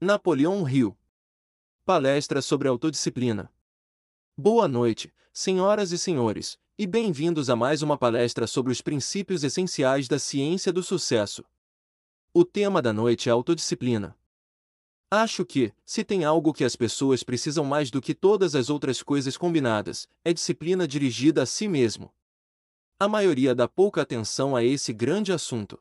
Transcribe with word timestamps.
Napoleão 0.00 0.68
Hill. 0.68 0.96
Palestra 1.84 2.40
sobre 2.40 2.68
autodisciplina. 2.68 3.52
Boa 4.36 4.68
noite, 4.68 5.12
senhoras 5.32 5.90
e 5.90 5.98
senhores, 5.98 6.56
e 6.78 6.86
bem-vindos 6.86 7.50
a 7.50 7.56
mais 7.56 7.82
uma 7.82 7.98
palestra 7.98 8.46
sobre 8.46 8.70
os 8.70 8.80
princípios 8.80 9.42
essenciais 9.42 10.06
da 10.06 10.16
ciência 10.16 10.72
do 10.72 10.84
sucesso. 10.84 11.44
O 12.32 12.44
tema 12.44 12.80
da 12.80 12.92
noite 12.92 13.28
é 13.28 13.32
autodisciplina. 13.32 14.16
Acho 15.10 15.44
que, 15.44 15.72
se 15.84 16.04
tem 16.04 16.24
algo 16.24 16.52
que 16.54 16.62
as 16.62 16.76
pessoas 16.76 17.24
precisam 17.24 17.64
mais 17.64 17.90
do 17.90 18.00
que 18.00 18.14
todas 18.14 18.54
as 18.54 18.70
outras 18.70 19.02
coisas 19.02 19.36
combinadas, 19.36 20.08
é 20.24 20.32
disciplina 20.32 20.86
dirigida 20.86 21.42
a 21.42 21.46
si 21.46 21.66
mesmo. 21.66 22.14
A 23.00 23.08
maioria 23.08 23.52
dá 23.52 23.66
pouca 23.66 24.02
atenção 24.02 24.54
a 24.54 24.62
esse 24.62 24.92
grande 24.92 25.32
assunto. 25.32 25.76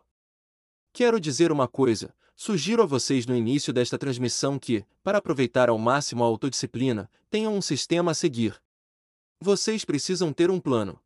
Quero 0.92 1.20
dizer 1.20 1.52
uma 1.52 1.68
coisa: 1.68 2.16
Sugiro 2.40 2.84
a 2.84 2.86
vocês 2.86 3.26
no 3.26 3.36
início 3.36 3.74
desta 3.74 3.98
transmissão 3.98 4.60
que, 4.60 4.86
para 5.04 5.18
aproveitar 5.18 5.70
ao 5.70 5.78
máximo 5.80 6.24
a 6.24 6.28
autodisciplina, 6.28 7.10
tenham 7.32 7.56
um 7.56 7.64
sistema 7.64 8.12
a 8.12 8.14
seguir. 8.14 8.62
Vocês 9.42 9.84
precisam 9.84 10.32
ter 10.32 10.52
um 10.52 10.60
plano. 10.60 11.00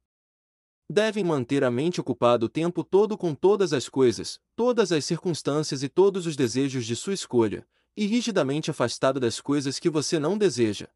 Devem 0.90 1.24
manter 1.24 1.64
a 1.64 1.72
mente 1.72 2.02
ocupada 2.02 2.46
o 2.46 2.50
tempo 2.50 2.84
todo 2.84 3.18
com 3.18 3.34
todas 3.34 3.72
as 3.72 3.88
coisas, 3.88 4.42
todas 4.58 4.92
as 4.92 5.06
circunstâncias 5.06 5.84
e 5.84 5.88
todos 5.88 6.28
os 6.28 6.36
desejos 6.36 6.86
de 6.86 6.98
sua 6.98 7.14
escolha, 7.14 7.66
e 7.96 8.06
rigidamente 8.06 8.70
afastada 8.70 9.18
das 9.18 9.40
coisas 9.40 9.80
que 9.80 9.90
você 9.90 10.20
não 10.20 10.38
deseja. 10.38 10.90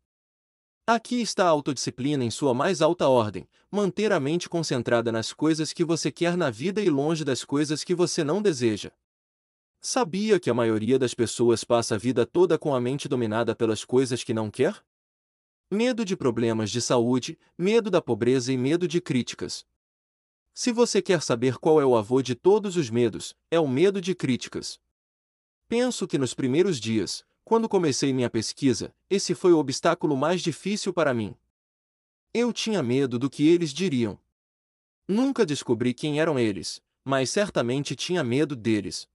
Aqui 0.86 1.22
está 1.22 1.46
a 1.46 1.50
autodisciplina 1.50 2.26
em 2.26 2.30
sua 2.30 2.54
mais 2.54 2.82
alta 2.82 3.08
ordem: 3.08 3.48
manter 3.72 4.12
a 4.12 4.20
mente 4.20 4.50
concentrada 4.50 5.14
nas 5.14 5.32
coisas 5.32 5.72
que 5.72 5.86
você 5.86 6.12
quer 6.12 6.36
na 6.36 6.50
vida 6.50 6.82
e 6.82 6.90
longe 6.90 7.24
das 7.24 7.46
coisas 7.46 7.86
que 7.86 7.96
você 7.96 8.22
não 8.22 8.42
deseja. 8.42 8.92
Sabia 9.88 10.40
que 10.40 10.50
a 10.50 10.54
maioria 10.56 10.98
das 10.98 11.14
pessoas 11.14 11.64
passa 11.64 11.94
a 11.94 11.98
vida 12.00 12.26
toda 12.26 12.58
com 12.58 12.74
a 12.74 12.82
mente 12.82 13.08
dominada 13.08 13.56
pelas 13.56 13.86
coisas 13.86 14.24
que 14.24 14.34
não 14.34 14.50
quer? 14.50 14.84
Medo 15.70 16.04
de 16.04 16.18
problemas 16.18 16.72
de 16.72 16.82
saúde, 16.82 17.38
medo 17.56 17.92
da 17.92 18.02
pobreza 18.02 18.52
e 18.52 18.58
medo 18.58 18.88
de 18.88 19.00
críticas. 19.00 19.64
Se 20.56 20.72
você 20.72 21.04
quer 21.04 21.22
saber 21.22 21.60
qual 21.60 21.80
é 21.80 21.86
o 21.86 21.96
avô 21.96 22.24
de 22.24 22.34
todos 22.34 22.78
os 22.78 22.90
medos, 22.90 23.36
é 23.52 23.60
o 23.60 23.68
medo 23.68 24.02
de 24.02 24.16
críticas. 24.16 24.80
Penso 25.68 26.08
que 26.08 26.18
nos 26.18 26.34
primeiros 26.34 26.80
dias, 26.80 27.24
quando 27.44 27.70
comecei 27.70 28.12
minha 28.12 28.28
pesquisa, 28.28 28.92
esse 29.08 29.36
foi 29.36 29.54
o 29.54 29.60
obstáculo 29.60 30.18
mais 30.18 30.42
difícil 30.42 30.92
para 30.92 31.14
mim. 31.14 31.36
Eu 32.34 32.52
tinha 32.52 32.82
medo 32.82 33.20
do 33.20 33.30
que 33.30 33.48
eles 33.48 33.72
diriam. 33.72 34.20
Nunca 35.08 35.46
descobri 35.46 35.94
quem 35.94 36.20
eram 36.20 36.40
eles, 36.40 36.82
mas 37.04 37.30
certamente 37.30 37.96
tinha 37.96 38.24
medo 38.24 38.56
deles. 38.56 39.08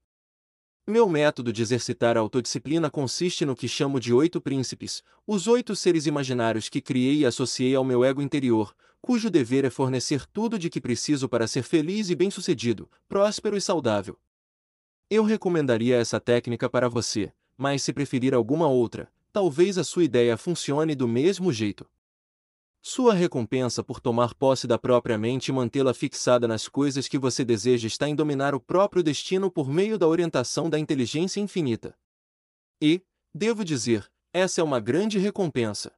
Meu 0.86 1.08
método 1.08 1.52
de 1.52 1.62
exercitar 1.62 2.16
a 2.16 2.20
autodisciplina 2.20 2.90
consiste 2.90 3.44
no 3.44 3.54
que 3.54 3.68
chamo 3.68 4.00
de 4.00 4.12
oito 4.12 4.40
príncipes, 4.40 5.02
os 5.26 5.46
oito 5.46 5.76
seres 5.76 6.06
imaginários 6.06 6.68
que 6.68 6.80
criei 6.80 7.18
e 7.18 7.26
associei 7.26 7.74
ao 7.74 7.84
meu 7.84 8.04
ego 8.04 8.22
interior, 8.22 8.74
cujo 9.00 9.30
dever 9.30 9.64
é 9.64 9.70
fornecer 9.70 10.26
tudo 10.26 10.58
de 10.58 10.68
que 10.68 10.80
preciso 10.80 11.28
para 11.28 11.46
ser 11.46 11.62
feliz 11.62 12.10
e 12.10 12.16
bem-sucedido, 12.16 12.90
próspero 13.08 13.56
e 13.56 13.60
saudável. 13.60 14.18
Eu 15.08 15.22
recomendaria 15.22 15.96
essa 15.96 16.18
técnica 16.18 16.68
para 16.68 16.88
você, 16.88 17.32
mas 17.56 17.82
se 17.82 17.92
preferir 17.92 18.34
alguma 18.34 18.66
outra, 18.68 19.12
talvez 19.32 19.76
a 19.78 19.84
sua 19.84 20.04
ideia 20.04 20.36
funcione 20.36 20.94
do 20.94 21.06
mesmo 21.06 21.52
jeito. 21.52 21.86
Sua 22.82 23.12
recompensa 23.12 23.84
por 23.84 24.00
tomar 24.00 24.34
posse 24.34 24.66
da 24.66 24.78
própria 24.78 25.18
mente 25.18 25.48
e 25.48 25.52
mantê-la 25.52 25.92
fixada 25.92 26.48
nas 26.48 26.66
coisas 26.66 27.06
que 27.06 27.18
você 27.18 27.44
deseja 27.44 27.86
está 27.86 28.08
em 28.08 28.14
dominar 28.14 28.54
o 28.54 28.60
próprio 28.60 29.02
destino 29.02 29.50
por 29.50 29.68
meio 29.68 29.98
da 29.98 30.08
orientação 30.08 30.70
da 30.70 30.78
inteligência 30.78 31.40
infinita. 31.40 31.94
E, 32.80 33.02
devo 33.34 33.66
dizer, 33.66 34.10
essa 34.32 34.62
é 34.62 34.64
uma 34.64 34.80
grande 34.80 35.18
recompensa. 35.18 35.92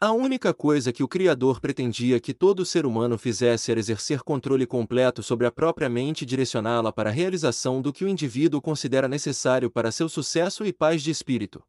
A 0.00 0.12
única 0.12 0.54
coisa 0.54 0.92
que 0.92 1.02
o 1.02 1.06
Criador 1.08 1.60
pretendia 1.60 2.18
que 2.18 2.32
todo 2.32 2.64
ser 2.64 2.86
humano 2.86 3.18
fizesse 3.18 3.70
era 3.70 3.78
exercer 3.78 4.22
controle 4.22 4.66
completo 4.66 5.22
sobre 5.22 5.46
a 5.46 5.52
própria 5.52 5.90
mente 5.90 6.22
e 6.22 6.26
direcioná-la 6.26 6.90
para 6.90 7.10
a 7.10 7.12
realização 7.12 7.82
do 7.82 7.92
que 7.92 8.04
o 8.04 8.08
indivíduo 8.08 8.62
considera 8.62 9.06
necessário 9.06 9.70
para 9.70 9.92
seu 9.92 10.08
sucesso 10.08 10.64
e 10.64 10.72
paz 10.72 11.02
de 11.02 11.10
espírito. 11.10 11.62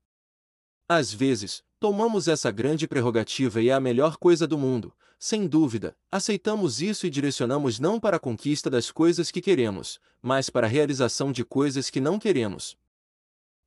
Às 0.89 1.13
vezes, 1.13 1.63
tomamos 1.83 2.29
essa 2.29 2.49
grande 2.49 2.87
prerrogativa 2.87 3.61
e 3.61 3.67
é 3.67 3.73
a 3.73 3.79
melhor 3.81 4.15
coisa 4.15 4.47
do 4.47 4.57
mundo, 4.57 4.93
sem 5.19 5.45
dúvida, 5.45 5.93
aceitamos 6.09 6.81
isso 6.81 7.05
e 7.05 7.09
direcionamos 7.09 7.77
não 7.77 7.99
para 7.99 8.15
a 8.15 8.19
conquista 8.21 8.69
das 8.69 8.89
coisas 8.89 9.29
que 9.29 9.41
queremos, 9.41 9.99
mas 10.21 10.49
para 10.49 10.65
a 10.65 10.69
realização 10.69 11.29
de 11.29 11.43
coisas 11.43 11.89
que 11.89 11.99
não 11.99 12.17
queremos. 12.17 12.77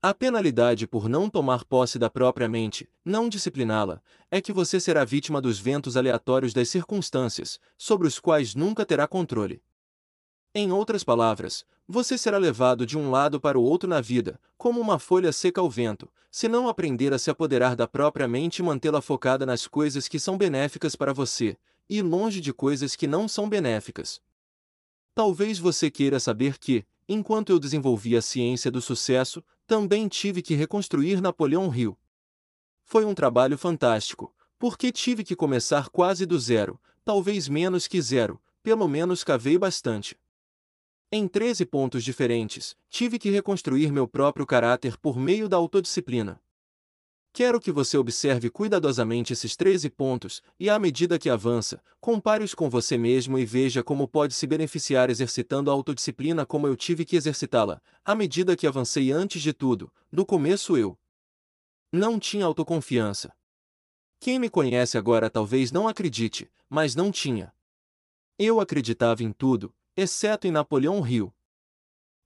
A 0.00 0.14
penalidade 0.14 0.86
por 0.86 1.10
não 1.10 1.28
tomar 1.28 1.62
posse 1.66 1.98
da 1.98 2.08
própria 2.08 2.48
mente, 2.48 2.88
não 3.04 3.28
discipliná-la, 3.28 4.00
é 4.30 4.40
que 4.40 4.50
você 4.50 4.80
será 4.80 5.04
vítima 5.04 5.38
dos 5.38 5.58
ventos 5.58 5.94
aleatórios 5.94 6.54
das 6.54 6.70
circunstâncias, 6.70 7.60
sobre 7.76 8.08
os 8.08 8.18
quais 8.18 8.54
nunca 8.54 8.86
terá 8.86 9.06
controle. 9.06 9.60
Em 10.54 10.72
outras 10.72 11.04
palavras, 11.04 11.66
você 11.88 12.18
será 12.18 12.36
levado 12.36 12.84
de 12.84 12.98
um 12.98 13.10
lado 13.10 13.40
para 13.40 13.58
o 13.58 13.62
outro 13.62 13.88
na 13.88 14.00
vida, 14.00 14.40
como 14.58 14.80
uma 14.80 14.98
folha 14.98 15.32
seca 15.32 15.60
ao 15.60 15.70
vento, 15.70 16.10
se 16.30 16.48
não 16.48 16.68
aprender 16.68 17.14
a 17.14 17.18
se 17.18 17.30
apoderar 17.30 17.76
da 17.76 17.86
própria 17.86 18.26
mente 18.26 18.58
e 18.58 18.62
mantê-la 18.62 19.00
focada 19.00 19.46
nas 19.46 19.66
coisas 19.66 20.08
que 20.08 20.18
são 20.18 20.36
benéficas 20.36 20.96
para 20.96 21.12
você, 21.12 21.56
e 21.88 22.02
longe 22.02 22.40
de 22.40 22.52
coisas 22.52 22.96
que 22.96 23.06
não 23.06 23.28
são 23.28 23.48
benéficas. 23.48 24.20
Talvez 25.14 25.58
você 25.58 25.90
queira 25.90 26.18
saber 26.18 26.58
que, 26.58 26.84
enquanto 27.08 27.50
eu 27.50 27.58
desenvolvi 27.58 28.16
a 28.16 28.22
ciência 28.22 28.70
do 28.70 28.82
sucesso, 28.82 29.42
também 29.66 30.08
tive 30.08 30.42
que 30.42 30.54
reconstruir 30.54 31.20
Napoleão 31.20 31.74
Hill. 31.74 31.96
Foi 32.84 33.04
um 33.04 33.14
trabalho 33.14 33.56
fantástico, 33.56 34.34
porque 34.58 34.90
tive 34.90 35.22
que 35.24 35.36
começar 35.36 35.88
quase 35.88 36.26
do 36.26 36.38
zero, 36.38 36.80
talvez 37.04 37.48
menos 37.48 37.86
que 37.86 38.02
zero, 38.02 38.40
pelo 38.62 38.88
menos 38.88 39.22
cavei 39.22 39.56
bastante. 39.56 40.18
Em 41.10 41.28
13 41.28 41.64
pontos 41.66 42.02
diferentes, 42.02 42.76
tive 42.90 43.16
que 43.16 43.30
reconstruir 43.30 43.92
meu 43.92 44.08
próprio 44.08 44.44
caráter 44.44 44.96
por 44.96 45.16
meio 45.16 45.48
da 45.48 45.56
autodisciplina. 45.56 46.42
Quero 47.32 47.60
que 47.60 47.70
você 47.70 47.96
observe 47.96 48.50
cuidadosamente 48.50 49.32
esses 49.32 49.54
13 49.54 49.88
pontos 49.88 50.42
e, 50.58 50.68
à 50.68 50.76
medida 50.80 51.16
que 51.16 51.30
avança, 51.30 51.80
compare-os 52.00 52.54
com 52.54 52.68
você 52.68 52.98
mesmo 52.98 53.38
e 53.38 53.46
veja 53.46 53.84
como 53.84 54.08
pode 54.08 54.34
se 54.34 54.48
beneficiar 54.48 55.08
exercitando 55.08 55.70
a 55.70 55.74
autodisciplina 55.74 56.44
como 56.44 56.66
eu 56.66 56.74
tive 56.74 57.04
que 57.04 57.14
exercitá-la, 57.14 57.80
à 58.04 58.12
medida 58.12 58.56
que 58.56 58.66
avancei 58.66 59.12
antes 59.12 59.40
de 59.40 59.52
tudo, 59.52 59.92
no 60.10 60.26
começo 60.26 60.76
eu 60.76 60.98
não 61.92 62.18
tinha 62.18 62.44
autoconfiança. 62.44 63.32
Quem 64.18 64.40
me 64.40 64.50
conhece 64.50 64.98
agora 64.98 65.30
talvez 65.30 65.70
não 65.70 65.86
acredite, 65.86 66.50
mas 66.68 66.96
não 66.96 67.12
tinha. 67.12 67.54
Eu 68.36 68.60
acreditava 68.60 69.22
em 69.22 69.32
tudo, 69.32 69.72
exceto 69.96 70.46
em 70.46 70.50
Napoleão 70.50 71.06
Hill. 71.06 71.32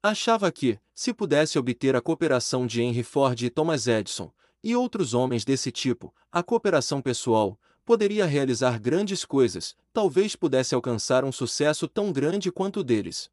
Achava 0.02 0.50
que, 0.50 0.80
se 0.94 1.14
pudesse 1.14 1.58
obter 1.58 1.94
a 1.94 2.00
cooperação 2.00 2.66
de 2.66 2.82
Henry 2.82 3.02
Ford 3.02 3.40
e 3.40 3.50
Thomas 3.50 3.86
Edison, 3.86 4.32
e 4.62 4.74
outros 4.74 5.14
homens 5.14 5.44
desse 5.44 5.70
tipo, 5.70 6.12
a 6.32 6.42
cooperação 6.42 7.00
pessoal, 7.00 7.58
poderia 7.84 8.26
realizar 8.26 8.78
grandes 8.78 9.24
coisas, 9.24 9.76
talvez 9.92 10.34
pudesse 10.34 10.74
alcançar 10.74 11.24
um 11.24 11.32
sucesso 11.32 11.86
tão 11.86 12.12
grande 12.12 12.50
quanto 12.50 12.80
o 12.80 12.84
deles. 12.84 13.30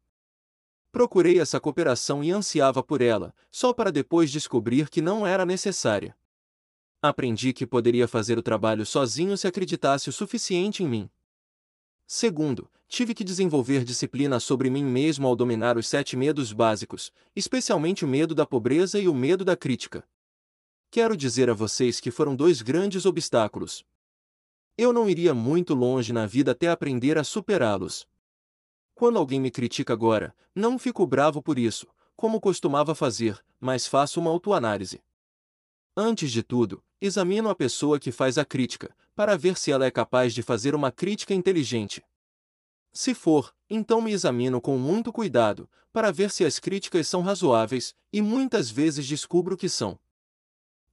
Procurei 0.92 1.38
essa 1.38 1.60
cooperação 1.60 2.24
e 2.24 2.30
ansiava 2.30 2.82
por 2.82 3.00
ela, 3.00 3.34
só 3.50 3.72
para 3.72 3.92
depois 3.92 4.30
descobrir 4.30 4.88
que 4.88 5.02
não 5.02 5.26
era 5.26 5.44
necessária. 5.44 6.16
Aprendi 7.02 7.52
que 7.52 7.66
poderia 7.66 8.08
fazer 8.08 8.38
o 8.38 8.42
trabalho 8.42 8.84
sozinho 8.86 9.36
se 9.36 9.46
acreditasse 9.46 10.08
o 10.08 10.12
suficiente 10.12 10.82
em 10.82 10.88
mim. 10.88 11.10
Segundo, 12.10 12.70
tive 12.88 13.14
que 13.14 13.22
desenvolver 13.22 13.84
disciplina 13.84 14.40
sobre 14.40 14.70
mim 14.70 14.82
mesmo 14.82 15.28
ao 15.28 15.36
dominar 15.36 15.76
os 15.76 15.86
sete 15.86 16.16
medos 16.16 16.54
básicos, 16.54 17.12
especialmente 17.36 18.02
o 18.02 18.08
medo 18.08 18.34
da 18.34 18.46
pobreza 18.46 18.98
e 18.98 19.06
o 19.06 19.14
medo 19.14 19.44
da 19.44 19.54
crítica. 19.54 20.02
Quero 20.90 21.14
dizer 21.14 21.50
a 21.50 21.52
vocês 21.52 22.00
que 22.00 22.10
foram 22.10 22.34
dois 22.34 22.62
grandes 22.62 23.04
obstáculos. 23.04 23.84
Eu 24.74 24.90
não 24.90 25.10
iria 25.10 25.34
muito 25.34 25.74
longe 25.74 26.10
na 26.10 26.24
vida 26.24 26.52
até 26.52 26.70
aprender 26.70 27.18
a 27.18 27.24
superá-los. 27.24 28.08
Quando 28.94 29.18
alguém 29.18 29.38
me 29.38 29.50
critica 29.50 29.92
agora, 29.92 30.34
não 30.54 30.78
fico 30.78 31.06
bravo 31.06 31.42
por 31.42 31.58
isso, 31.58 31.86
como 32.16 32.40
costumava 32.40 32.94
fazer, 32.94 33.38
mas 33.60 33.86
faço 33.86 34.18
uma 34.18 34.30
autoanálise. 34.30 35.02
Antes 35.94 36.32
de 36.32 36.42
tudo, 36.42 36.82
examino 37.02 37.50
a 37.50 37.54
pessoa 37.54 38.00
que 38.00 38.10
faz 38.10 38.38
a 38.38 38.46
crítica, 38.46 38.96
para 39.18 39.36
ver 39.36 39.58
se 39.58 39.72
ela 39.72 39.84
é 39.84 39.90
capaz 39.90 40.32
de 40.32 40.42
fazer 40.42 40.76
uma 40.76 40.92
crítica 40.92 41.34
inteligente. 41.34 42.04
Se 42.92 43.12
for, 43.14 43.52
então 43.68 44.00
me 44.00 44.12
examino 44.12 44.60
com 44.60 44.78
muito 44.78 45.12
cuidado, 45.12 45.68
para 45.92 46.12
ver 46.12 46.30
se 46.30 46.44
as 46.44 46.60
críticas 46.60 47.08
são 47.08 47.20
razoáveis, 47.20 47.96
e 48.12 48.22
muitas 48.22 48.70
vezes 48.70 49.04
descubro 49.04 49.56
que 49.56 49.68
são. 49.68 49.98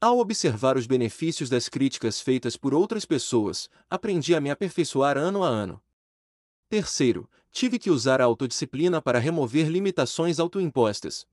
Ao 0.01 0.18
observar 0.18 0.75
os 0.75 0.88
benefícios 0.88 1.51
das 1.51 1.69
críticas 1.69 2.19
feitas 2.19 2.57
por 2.57 2.74
outras 2.74 3.06
pessoas, 3.06 3.69
aprendi 3.88 4.33
a 4.33 4.42
me 4.42 4.50
aperfeiçoar 4.50 5.19
ano 5.19 5.44
a 5.44 5.48
ano. 5.48 5.80
Terceiro, 6.68 7.30
tive 7.51 7.77
que 7.77 7.92
usar 7.92 8.19
a 8.22 8.25
autodisciplina 8.25 9.00
para 9.00 9.19
remover 9.19 9.68
limitações 9.68 10.39
autoimpostas. 10.39 11.27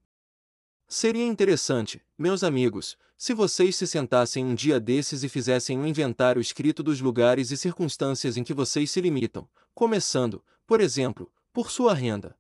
Seria 0.94 1.24
interessante, 1.24 2.02
meus 2.18 2.44
amigos, 2.44 2.98
se 3.16 3.32
vocês 3.32 3.76
se 3.76 3.86
sentassem 3.86 4.44
um 4.44 4.54
dia 4.54 4.78
desses 4.78 5.24
e 5.24 5.28
fizessem 5.30 5.78
um 5.78 5.86
inventário 5.86 6.38
escrito 6.38 6.82
dos 6.82 7.00
lugares 7.00 7.50
e 7.50 7.56
circunstâncias 7.56 8.36
em 8.36 8.44
que 8.44 8.52
vocês 8.52 8.90
se 8.90 9.00
limitam, 9.00 9.48
começando, 9.74 10.44
por 10.66 10.82
exemplo, 10.82 11.32
por 11.50 11.70
sua 11.70 11.94
renda. 11.94 12.36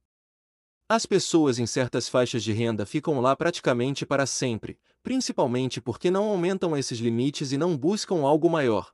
As 0.86 1.06
pessoas 1.06 1.58
em 1.58 1.66
certas 1.66 2.10
faixas 2.10 2.44
de 2.44 2.52
renda 2.52 2.84
ficam 2.84 3.22
lá 3.22 3.34
praticamente 3.34 4.04
para 4.04 4.26
sempre, 4.26 4.78
principalmente 5.02 5.80
porque 5.80 6.10
não 6.10 6.24
aumentam 6.24 6.76
esses 6.76 6.98
limites 6.98 7.52
e 7.52 7.56
não 7.56 7.74
buscam 7.74 8.16
algo 8.16 8.50
maior. 8.50 8.92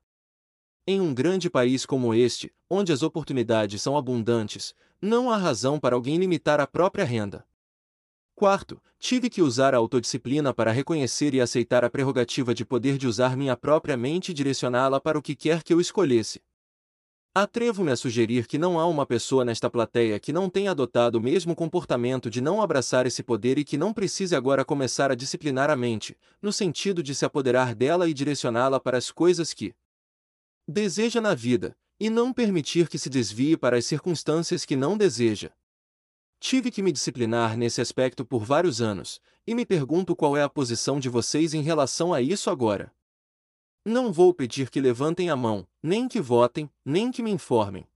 Em 0.87 1.01
um 1.01 1.13
grande 1.13 1.51
país 1.51 1.85
como 1.85 2.15
este, 2.15 2.55
onde 2.71 2.93
as 2.93 3.03
oportunidades 3.03 3.83
são 3.83 3.99
abundantes, 3.99 4.73
não 5.03 5.33
há 5.33 5.37
razão 5.37 5.81
para 5.81 5.97
alguém 5.97 6.17
limitar 6.17 6.61
a 6.61 6.67
própria 6.67 7.05
renda. 7.05 7.45
Quarto, 8.39 8.81
tive 9.01 9.29
que 9.29 9.43
usar 9.43 9.75
a 9.75 9.79
autodisciplina 9.79 10.55
para 10.55 10.71
reconhecer 10.71 11.35
e 11.35 11.41
aceitar 11.41 11.85
a 11.85 11.91
prerrogativa 11.91 12.55
de 12.55 12.65
poder 12.65 12.97
de 12.97 13.09
usar 13.09 13.37
minha 13.37 13.57
própria 13.57 13.97
mente 13.97 14.29
e 14.29 14.33
direcioná-la 14.33 15.01
para 15.01 15.19
o 15.19 15.23
que 15.23 15.35
quer 15.35 15.65
que 15.65 15.75
eu 15.75 15.81
escolhesse. 15.81 16.41
Atrevo-me 17.35 17.91
a 17.91 17.97
sugerir 17.97 18.47
que 18.47 18.57
não 18.57 18.79
há 18.79 18.87
uma 18.87 19.05
pessoa 19.05 19.45
nesta 19.45 19.69
plateia 19.69 20.21
que 20.21 20.33
não 20.33 20.49
tenha 20.49 20.71
adotado 20.71 21.19
o 21.19 21.21
mesmo 21.21 21.57
comportamento 21.57 22.31
de 22.31 22.41
não 22.41 22.63
abraçar 22.63 23.09
esse 23.09 23.25
poder 23.25 23.59
e 23.59 23.65
que 23.65 23.77
não 23.77 23.93
precise 23.93 24.37
agora 24.37 24.65
começar 24.65 25.11
a 25.11 25.17
disciplinar 25.17 25.69
a 25.69 25.75
mente, 25.75 26.17
no 26.41 26.53
sentido 26.53 27.03
de 27.03 27.17
se 27.17 27.25
apoderar 27.25 27.75
dela 27.75 28.09
e 28.09 28.15
direcioná-la 28.15 28.79
para 28.79 28.97
as 28.97 29.11
coisas 29.11 29.53
que 29.53 29.75
deseja 30.65 31.21
na 31.21 31.35
vida, 31.35 31.77
e 31.99 32.09
não 32.09 32.33
permitir 32.33 32.89
que 32.89 33.01
se 33.01 33.11
desvie 33.11 33.57
para 33.57 33.77
as 33.77 33.85
circunstâncias 33.85 34.65
que 34.65 34.77
não 34.77 34.97
deseja. 34.97 35.51
Tive 36.41 36.71
que 36.71 36.83
me 36.83 36.93
disciplinar 36.93 37.57
nesse 37.57 37.81
aspecto 37.81 38.25
por 38.25 38.45
vários 38.45 38.81
anos, 38.81 39.21
e 39.47 39.55
me 39.55 39.67
pergunto 39.67 40.15
qual 40.15 40.37
é 40.37 40.43
a 40.43 40.49
posição 40.49 41.01
de 41.01 41.09
vocês 41.09 41.53
em 41.53 41.63
relação 41.63 42.15
a 42.15 42.23
isso 42.23 42.49
agora. 42.49 42.93
Não 43.85 44.13
vou 44.13 44.33
pedir 44.33 44.71
que 44.71 44.81
levantem 44.81 45.31
a 45.31 45.37
mão, 45.37 45.67
nem 45.83 46.07
que 46.07 46.21
votem, 46.21 46.71
nem 46.85 47.11
que 47.11 47.23
me 47.23 47.31
informem. 47.31 47.87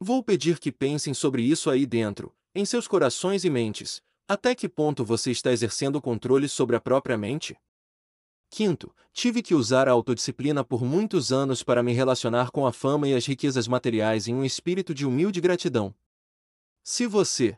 Vou 0.00 0.22
pedir 0.22 0.58
que 0.58 0.72
pensem 0.72 1.14
sobre 1.14 1.42
isso 1.42 1.70
aí 1.70 1.86
dentro, 1.86 2.34
em 2.54 2.64
seus 2.64 2.88
corações 2.88 3.44
e 3.44 3.50
mentes. 3.50 4.02
Até 4.26 4.54
que 4.54 4.68
ponto 4.68 5.04
você 5.04 5.30
está 5.30 5.52
exercendo 5.52 6.00
controle 6.00 6.48
sobre 6.48 6.74
a 6.74 6.80
própria 6.80 7.18
mente? 7.18 7.56
Quinto, 8.50 8.94
tive 9.12 9.42
que 9.42 9.54
usar 9.54 9.88
a 9.88 9.92
autodisciplina 9.92 10.64
por 10.64 10.82
muitos 10.84 11.32
anos 11.32 11.62
para 11.62 11.82
me 11.82 11.92
relacionar 11.92 12.50
com 12.50 12.66
a 12.66 12.72
fama 12.72 13.06
e 13.06 13.14
as 13.14 13.24
riquezas 13.26 13.68
materiais 13.68 14.26
em 14.26 14.34
um 14.34 14.44
espírito 14.44 14.92
de 14.92 15.06
humilde 15.06 15.40
gratidão. 15.40 15.94
Se 16.84 17.06
você 17.06 17.56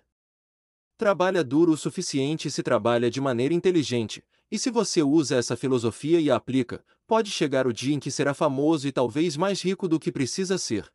trabalha 0.99 1.43
duro 1.43 1.73
o 1.73 1.77
suficiente 1.79 2.49
e 2.49 2.51
se 2.51 2.63
trabalha 2.63 3.11
de 3.11 3.23
maneira 3.23 3.55
inteligente, 3.55 4.23
e 4.51 4.59
se 4.59 4.71
você 4.71 5.03
usa 5.03 5.37
essa 5.37 5.57
filosofia 5.57 6.21
e 6.21 6.31
a 6.31 6.37
aplica, 6.37 6.85
pode 7.07 7.31
chegar 7.31 7.67
o 7.67 7.73
dia 7.73 7.95
em 7.95 7.99
que 7.99 8.11
será 8.11 8.35
famoso 8.35 8.87
e 8.87 8.93
talvez 8.93 9.35
mais 9.35 9.63
rico 9.63 9.89
do 9.89 9.99
que 9.99 10.13
precisa 10.13 10.59
ser. 10.59 10.93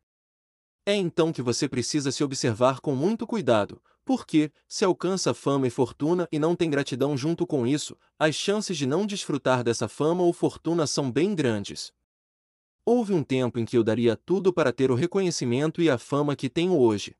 É 0.86 0.94
então 0.94 1.32
que 1.32 1.42
você 1.42 1.68
precisa 1.68 2.12
se 2.12 2.22
observar 2.22 2.78
com 2.78 2.94
muito 2.94 3.26
cuidado, 3.26 3.82
porque, 4.04 4.52
se 4.68 4.84
alcança 4.84 5.34
fama 5.34 5.66
e 5.66 5.70
fortuna 5.70 6.28
e 6.30 6.38
não 6.38 6.54
tem 6.54 6.70
gratidão 6.70 7.16
junto 7.16 7.44
com 7.44 7.66
isso, 7.66 7.98
as 8.16 8.36
chances 8.36 8.78
de 8.78 8.86
não 8.86 9.06
desfrutar 9.06 9.64
dessa 9.64 9.88
fama 9.88 10.22
ou 10.22 10.32
fortuna 10.32 10.86
são 10.86 11.10
bem 11.10 11.34
grandes. 11.34 11.92
Houve 12.84 13.12
um 13.12 13.24
tempo 13.24 13.58
em 13.58 13.64
que 13.64 13.76
eu 13.76 13.82
daria 13.82 14.16
tudo 14.16 14.52
para 14.52 14.72
ter 14.72 14.92
o 14.92 14.94
reconhecimento 14.94 15.82
e 15.82 15.90
a 15.90 15.98
fama 15.98 16.36
que 16.36 16.48
tenho 16.48 16.78
hoje. 16.78 17.16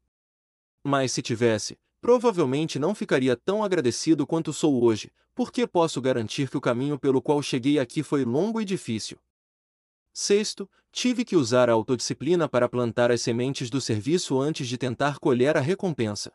Mas 0.85 1.13
se 1.13 1.21
tivesse, 1.21 1.79
provavelmente 2.01 2.79
não 2.79 2.95
ficaria 2.95 3.37
tão 3.37 3.63
agradecido 3.63 4.27
quanto 4.27 4.53
sou 4.53 4.83
hoje, 4.83 5.13
porque 5.35 5.67
posso 5.67 6.01
garantir 6.01 6.49
que 6.49 6.57
o 6.57 6.61
caminho 6.61 6.99
pelo 6.99 7.21
qual 7.21 7.43
cheguei 7.43 7.79
aqui 7.79 8.03
foi 8.03 8.25
longo 8.25 8.61
e 8.61 8.65
difícil. 8.65 9.19
Sexto, 10.13 10.69
tive 10.91 11.25
que 11.25 11.37
usar 11.37 11.71
a 11.71 11.73
autodisciplina 11.73 12.49
para 12.49 12.69
plantar 12.69 13.11
as 13.11 13.23
sementes 13.23 13.71
do 13.71 13.81
serviço 13.81 14.41
antes 14.41 14.69
de 14.69 14.77
tentar 14.77 15.19
colher 15.19 15.57
a 15.57 15.61
recompensa. 15.61 16.33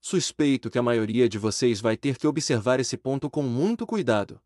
Suspeito 0.00 0.70
que 0.70 0.78
a 0.78 0.82
maioria 0.82 1.28
de 1.28 1.38
vocês 1.38 1.80
vai 1.80 1.96
ter 1.96 2.16
que 2.16 2.26
observar 2.26 2.80
esse 2.80 2.96
ponto 2.96 3.30
com 3.30 3.42
muito 3.42 3.86
cuidado. 3.86 4.40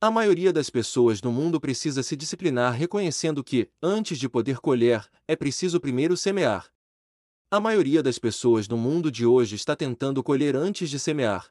A 0.00 0.10
maioria 0.10 0.52
das 0.52 0.70
pessoas 0.70 1.20
no 1.20 1.32
mundo 1.32 1.60
precisa 1.60 2.02
se 2.04 2.14
disciplinar 2.14 2.72
reconhecendo 2.74 3.42
que, 3.42 3.68
antes 3.82 4.18
de 4.18 4.28
poder 4.28 4.58
colher, 4.60 5.04
é 5.26 5.34
preciso 5.34 5.80
primeiro 5.80 6.16
semear. 6.16 6.70
A 7.50 7.58
maioria 7.58 8.02
das 8.02 8.18
pessoas 8.18 8.68
no 8.68 8.76
mundo 8.76 9.10
de 9.10 9.24
hoje 9.24 9.56
está 9.56 9.74
tentando 9.74 10.22
colher 10.22 10.54
antes 10.54 10.90
de 10.90 10.98
semear. 10.98 11.50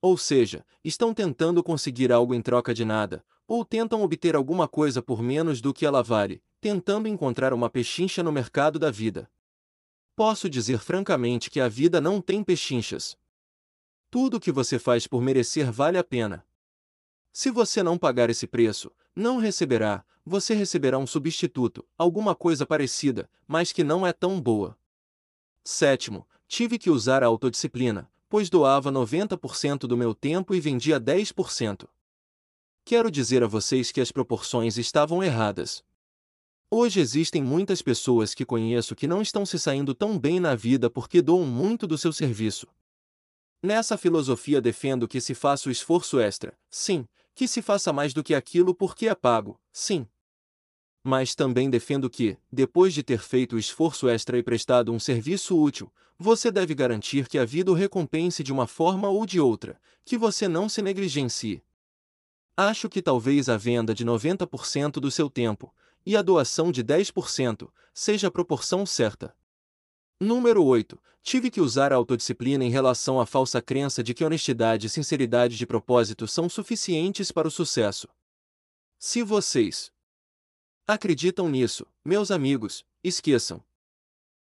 Ou 0.00 0.16
seja, 0.16 0.64
estão 0.82 1.12
tentando 1.12 1.62
conseguir 1.62 2.10
algo 2.10 2.34
em 2.34 2.40
troca 2.40 2.72
de 2.72 2.82
nada, 2.82 3.22
ou 3.46 3.62
tentam 3.62 4.02
obter 4.02 4.34
alguma 4.34 4.66
coisa 4.66 5.02
por 5.02 5.22
menos 5.22 5.60
do 5.60 5.74
que 5.74 5.84
ela 5.84 6.02
vale, 6.02 6.42
tentando 6.62 7.08
encontrar 7.08 7.52
uma 7.52 7.68
pechincha 7.68 8.22
no 8.22 8.32
mercado 8.32 8.78
da 8.78 8.90
vida. 8.90 9.30
Posso 10.16 10.48
dizer 10.48 10.78
francamente 10.78 11.50
que 11.50 11.60
a 11.60 11.68
vida 11.68 12.00
não 12.00 12.18
tem 12.18 12.42
pechinchas. 12.42 13.14
Tudo 14.10 14.38
o 14.38 14.40
que 14.40 14.50
você 14.50 14.78
faz 14.78 15.06
por 15.06 15.20
merecer 15.20 15.70
vale 15.70 15.98
a 15.98 16.04
pena. 16.04 16.42
Se 17.30 17.50
você 17.50 17.82
não 17.82 17.98
pagar 17.98 18.30
esse 18.30 18.46
preço, 18.46 18.90
não 19.14 19.36
receberá, 19.36 20.06
você 20.24 20.54
receberá 20.54 20.96
um 20.96 21.06
substituto, 21.06 21.86
alguma 21.98 22.34
coisa 22.34 22.64
parecida, 22.64 23.28
mas 23.46 23.72
que 23.72 23.84
não 23.84 24.06
é 24.06 24.12
tão 24.14 24.40
boa. 24.40 24.74
Sétimo, 25.64 26.26
tive 26.48 26.78
que 26.78 26.90
usar 26.90 27.22
a 27.22 27.26
autodisciplina, 27.26 28.10
pois 28.28 28.50
doava 28.50 28.90
90% 28.90 29.80
do 29.80 29.96
meu 29.96 30.14
tempo 30.14 30.54
e 30.54 30.60
vendia 30.60 31.00
10%. 31.00 31.88
Quero 32.84 33.10
dizer 33.10 33.44
a 33.44 33.46
vocês 33.46 33.92
que 33.92 34.00
as 34.00 34.10
proporções 34.10 34.76
estavam 34.76 35.22
erradas. 35.22 35.84
Hoje 36.68 36.98
existem 37.00 37.42
muitas 37.42 37.80
pessoas 37.80 38.34
que 38.34 38.44
conheço 38.44 38.96
que 38.96 39.06
não 39.06 39.22
estão 39.22 39.46
se 39.46 39.58
saindo 39.58 39.94
tão 39.94 40.18
bem 40.18 40.40
na 40.40 40.54
vida 40.54 40.90
porque 40.90 41.22
doam 41.22 41.44
muito 41.44 41.86
do 41.86 41.96
seu 41.96 42.12
serviço. 42.12 42.66
Nessa 43.62 43.96
filosofia 43.96 44.60
defendo 44.60 45.06
que 45.06 45.20
se 45.20 45.34
faça 45.34 45.68
o 45.68 45.72
esforço 45.72 46.18
extra, 46.18 46.58
sim, 46.68 47.06
que 47.34 47.46
se 47.46 47.62
faça 47.62 47.92
mais 47.92 48.12
do 48.12 48.24
que 48.24 48.34
aquilo 48.34 48.74
porque 48.74 49.06
é 49.06 49.14
pago, 49.14 49.60
sim, 49.70 50.08
mas 51.02 51.34
também 51.34 51.68
defendo 51.68 52.08
que, 52.08 52.36
depois 52.50 52.94
de 52.94 53.02
ter 53.02 53.18
feito 53.18 53.56
o 53.56 53.58
esforço 53.58 54.08
extra 54.08 54.38
e 54.38 54.42
prestado 54.42 54.92
um 54.92 55.00
serviço 55.00 55.60
útil, 55.60 55.92
você 56.18 56.50
deve 56.50 56.74
garantir 56.74 57.28
que 57.28 57.38
a 57.38 57.44
vida 57.44 57.70
o 57.70 57.74
recompense 57.74 58.42
de 58.42 58.52
uma 58.52 58.66
forma 58.66 59.08
ou 59.08 59.26
de 59.26 59.40
outra, 59.40 59.80
que 60.04 60.16
você 60.16 60.46
não 60.46 60.68
se 60.68 60.80
negligencie. 60.80 61.62
Acho 62.56 62.88
que 62.88 63.02
talvez 63.02 63.48
a 63.48 63.56
venda 63.56 63.94
de 63.94 64.04
90% 64.04 64.92
do 64.92 65.10
seu 65.10 65.28
tempo, 65.28 65.74
e 66.04 66.16
a 66.16 66.22
doação 66.22 66.70
de 66.70 66.84
10%, 66.84 67.68
seja 67.92 68.28
a 68.28 68.30
proporção 68.30 68.86
certa. 68.86 69.34
Número 70.20 70.64
8. 70.64 70.98
Tive 71.22 71.50
que 71.50 71.60
usar 71.60 71.92
a 71.92 71.96
autodisciplina 71.96 72.64
em 72.64 72.70
relação 72.70 73.20
à 73.20 73.26
falsa 73.26 73.60
crença 73.60 74.02
de 74.02 74.12
que 74.12 74.24
honestidade 74.24 74.86
e 74.86 74.90
sinceridade 74.90 75.56
de 75.56 75.66
propósito 75.66 76.26
são 76.28 76.48
suficientes 76.48 77.32
para 77.32 77.48
o 77.48 77.50
sucesso. 77.50 78.08
Se 78.98 79.22
vocês, 79.22 79.90
Acreditam 80.86 81.48
nisso, 81.48 81.86
meus 82.04 82.32
amigos, 82.32 82.84
esqueçam. 83.04 83.62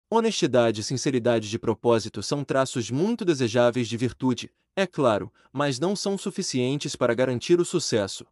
Honestidade 0.08 0.80
e 0.80 0.84
sinceridade 0.84 1.50
de 1.50 1.58
propósito 1.58 2.22
são 2.22 2.42
traços 2.42 2.90
muito 2.90 3.26
desejáveis 3.26 3.86
de 3.86 3.96
virtude, 3.96 4.50
é 4.74 4.86
claro, 4.86 5.30
mas 5.52 5.78
não 5.78 5.94
são 5.94 6.16
suficientes 6.16 6.96
para 6.96 7.12
garantir 7.12 7.60
o 7.60 7.64
sucesso. 7.64 8.26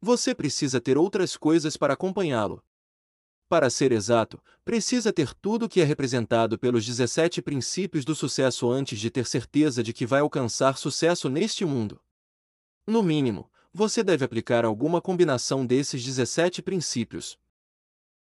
Você 0.00 0.36
precisa 0.36 0.80
ter 0.80 0.96
outras 0.96 1.36
coisas 1.36 1.76
para 1.76 1.94
acompanhá-lo. 1.94 2.62
Para 3.48 3.70
ser 3.70 3.90
exato, 3.90 4.40
precisa 4.64 5.12
ter 5.12 5.34
tudo 5.34 5.66
o 5.66 5.68
que 5.68 5.80
é 5.80 5.84
representado 5.84 6.56
pelos 6.56 6.86
17 6.86 7.42
princípios 7.42 8.04
do 8.04 8.14
sucesso 8.14 8.70
antes 8.70 9.00
de 9.00 9.10
ter 9.10 9.26
certeza 9.26 9.82
de 9.82 9.92
que 9.92 10.06
vai 10.06 10.20
alcançar 10.20 10.78
sucesso 10.78 11.28
neste 11.28 11.64
mundo. 11.64 12.00
No 12.86 13.02
mínimo, 13.02 13.50
você 13.76 14.02
deve 14.02 14.24
aplicar 14.24 14.64
alguma 14.64 15.02
combinação 15.02 15.66
desses 15.66 16.02
17 16.02 16.62
princípios. 16.62 17.38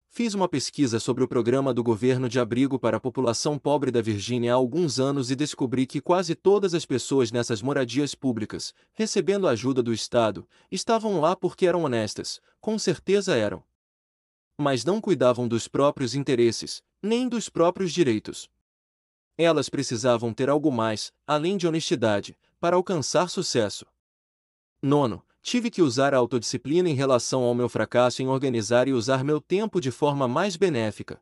Fiz 0.09 0.33
uma 0.33 0.49
pesquisa 0.49 0.99
sobre 0.99 1.23
o 1.23 1.29
programa 1.29 1.75
do 1.75 1.83
governo 1.83 2.27
de 2.27 2.41
abrigo 2.41 2.79
para 2.79 2.97
a 2.97 3.01
população 3.01 3.59
pobre 3.59 3.91
da 3.91 4.01
Virgínia 4.01 4.53
há 4.53 4.57
alguns 4.57 4.99
anos 4.99 5.31
e 5.31 5.37
descobri 5.37 5.87
que 5.87 6.01
quase 6.01 6.35
todas 6.35 6.73
as 6.73 6.87
pessoas 6.87 7.31
nessas 7.31 7.61
moradias 7.61 8.15
públicas, 8.15 8.73
recebendo 8.95 9.47
ajuda 9.47 9.83
do 9.83 9.93
Estado, 9.93 10.49
estavam 10.71 11.21
lá 11.21 11.37
porque 11.37 11.67
eram 11.67 11.85
honestas, 11.85 12.41
com 12.59 12.79
certeza 12.79 13.37
eram. 13.37 13.63
Mas 14.59 14.87
não 14.87 15.03
cuidavam 15.03 15.47
dos 15.47 15.69
próprios 15.69 16.15
interesses, 16.15 16.83
nem 17.03 17.29
dos 17.29 17.51
próprios 17.51 17.93
direitos. 17.93 18.49
Elas 19.37 19.69
precisavam 19.69 20.33
ter 20.33 20.49
algo 20.49 20.73
mais, 20.73 21.13
além 21.27 21.59
de 21.59 21.69
honestidade, 21.69 22.39
para 22.59 22.77
alcançar 22.77 23.29
sucesso. 23.29 23.85
Nono, 24.83 25.23
tive 25.43 25.71
que 25.71 25.83
usar 25.83 26.15
a 26.15 26.19
autodisciplina 26.19 26.89
em 26.89 26.95
relação 26.95 27.43
ao 27.43 27.55
meu 27.55 27.69
fracasso 27.69 28.23
em 28.23 28.29
organizar 28.29 28.87
e 28.87 28.93
usar 28.93 29.25
meu 29.25 29.41
tempo 29.41 29.81
de 29.81 29.91
forma 29.91 30.29
mais 30.29 30.57
benéfica. 30.57 31.21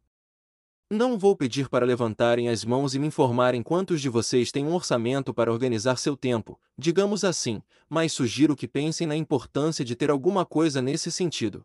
Não 0.93 1.17
vou 1.17 1.37
pedir 1.37 1.69
para 1.69 1.87
levantarem 1.87 2.49
as 2.49 2.65
mãos 2.65 2.95
e 2.95 2.99
me 2.99 3.07
informarem 3.07 3.63
quantos 3.63 4.01
de 4.01 4.09
vocês 4.09 4.51
têm 4.51 4.67
um 4.67 4.75
orçamento 4.75 5.33
para 5.33 5.53
organizar 5.53 5.97
seu 5.97 6.17
tempo, 6.17 6.61
digamos 6.77 7.23
assim, 7.23 7.63
mas 7.89 8.13
sugiro 8.13 8.57
que 8.57 8.67
pensem 8.67 9.07
na 9.07 9.15
importância 9.15 9.85
de 9.85 9.95
ter 9.95 10.11
alguma 10.11 10.45
coisa 10.45 10.83
nesse 10.83 11.11
sentido. 11.11 11.65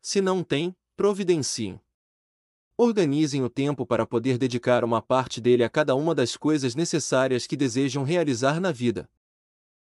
Se 0.00 0.22
não 0.22 0.42
tem, 0.42 0.74
providenciem. 0.96 1.78
Organizem 2.78 3.44
o 3.44 3.50
tempo 3.50 3.84
para 3.84 4.06
poder 4.06 4.38
dedicar 4.38 4.84
uma 4.84 5.02
parte 5.02 5.38
dele 5.38 5.62
a 5.62 5.68
cada 5.68 5.94
uma 5.94 6.14
das 6.14 6.34
coisas 6.34 6.74
necessárias 6.74 7.46
que 7.46 7.54
desejam 7.54 8.04
realizar 8.04 8.58
na 8.58 8.72
vida. 8.72 9.06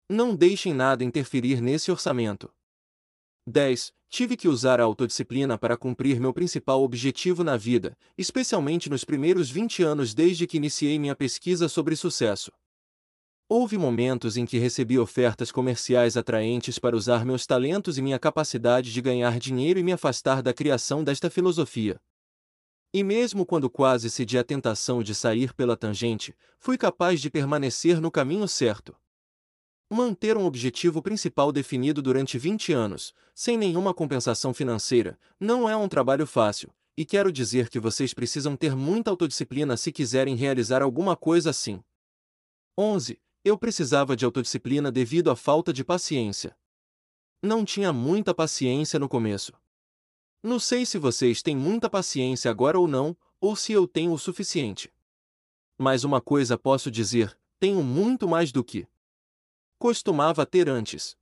Não 0.10 0.36
deixem 0.36 0.72
nada 0.72 1.04
interferir 1.04 1.60
nesse 1.60 1.92
orçamento. 1.92 2.54
10. 3.48 3.92
Tive 4.08 4.38
que 4.38 4.48
usar 4.48 4.80
a 4.80 4.84
autodisciplina 4.84 5.58
para 5.58 5.76
cumprir 5.76 6.20
meu 6.20 6.32
principal 6.32 6.84
objetivo 6.84 7.44
na 7.44 7.58
vida, 7.58 7.98
especialmente 8.16 8.88
nos 8.88 9.04
primeiros 9.04 9.50
20 9.50 9.82
anos 9.82 10.14
desde 10.14 10.46
que 10.46 10.58
iniciei 10.58 11.00
minha 11.00 11.16
pesquisa 11.16 11.68
sobre 11.68 11.96
sucesso. 11.96 12.52
Houve 13.50 13.80
momentos 13.80 14.38
em 14.38 14.46
que 14.46 14.60
recebi 14.60 15.00
ofertas 15.00 15.52
comerciais 15.52 16.16
atraentes 16.16 16.78
para 16.78 16.96
usar 16.96 17.26
meus 17.26 17.48
talentos 17.48 17.98
e 17.98 18.02
minha 18.04 18.20
capacidade 18.20 18.94
de 18.94 19.02
ganhar 19.02 19.40
dinheiro 19.40 19.80
e 19.80 19.84
me 19.84 19.92
afastar 19.92 20.44
da 20.44 20.54
criação 20.54 21.04
desta 21.04 21.32
filosofia. 21.32 22.00
E 22.94 23.04
mesmo 23.04 23.44
quando 23.44 23.72
quase 23.72 24.12
cedi 24.12 24.38
à 24.38 24.44
tentação 24.44 25.02
de 25.02 25.16
sair 25.16 25.52
pela 25.54 25.76
tangente, 25.76 26.36
fui 26.60 26.78
capaz 26.78 27.20
de 27.20 27.32
permanecer 27.32 28.00
no 28.00 28.12
caminho 28.12 28.48
certo. 28.48 28.96
Manter 29.90 30.36
um 30.36 30.46
objetivo 30.46 31.00
principal 31.00 31.52
definido 31.52 32.02
durante 32.02 32.40
20 32.40 32.74
anos, 32.74 33.14
sem 33.36 33.56
nenhuma 33.56 33.94
compensação 33.94 34.52
financeira, 34.52 35.18
não 35.40 35.70
é 35.70 35.78
um 35.78 35.88
trabalho 35.88 36.26
fácil, 36.26 36.74
e 36.98 37.06
quero 37.06 37.32
dizer 37.32 37.70
que 37.70 37.80
vocês 37.80 38.12
precisam 38.12 38.56
ter 38.56 38.76
muita 38.76 39.12
autodisciplina 39.12 39.78
se 39.78 39.92
quiserem 39.92 40.36
realizar 40.36 40.82
alguma 40.82 41.16
coisa 41.16 41.52
assim. 41.52 41.84
11. 42.76 43.22
Eu 43.44 43.60
precisava 43.60 44.16
de 44.16 44.26
autodisciplina 44.26 44.92
devido 44.92 45.30
à 45.30 45.36
falta 45.36 45.72
de 45.72 45.84
paciência. 45.84 46.58
Não 47.44 47.64
tinha 47.64 47.94
muita 47.94 48.34
paciência 48.34 48.98
no 48.98 49.08
começo. 49.08 49.54
Não 50.42 50.60
sei 50.60 50.84
se 50.84 50.98
vocês 50.98 51.44
têm 51.44 51.56
muita 51.56 51.88
paciência 51.88 52.50
agora 52.50 52.80
ou 52.80 52.88
não, 52.88 53.16
ou 53.40 53.56
se 53.56 53.72
eu 53.72 53.88
tenho 53.88 54.14
o 54.14 54.18
suficiente. 54.18 54.92
Mas 55.78 56.04
uma 56.04 56.20
coisa 56.20 56.58
posso 56.58 56.90
dizer: 56.90 57.38
tenho 57.60 57.84
muito 57.84 58.28
mais 58.28 58.52
do 58.52 58.64
que 58.64 58.88
costumava 59.86 60.48
ter 60.48 60.68
antes. 60.68 61.16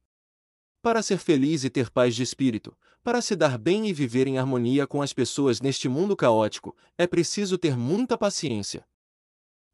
Para 0.81 1.03
ser 1.03 1.17
feliz 1.17 1.65
e 1.65 1.69
ter 1.69 1.89
paz 1.89 2.15
de 2.15 2.23
espírito, 2.23 2.73
para 3.03 3.21
se 3.21 3.35
dar 3.35 3.57
bem 3.57 3.89
e 3.89 3.93
viver 3.93 4.25
em 4.25 4.37
harmonia 4.37 4.87
com 4.87 5.01
as 5.01 5.11
pessoas 5.11 5.59
neste 5.59 5.89
mundo 5.89 6.15
caótico, 6.15 6.73
é 6.97 7.05
preciso 7.05 7.57
ter 7.57 7.75
muita 7.75 8.17
paciência. 8.17 8.87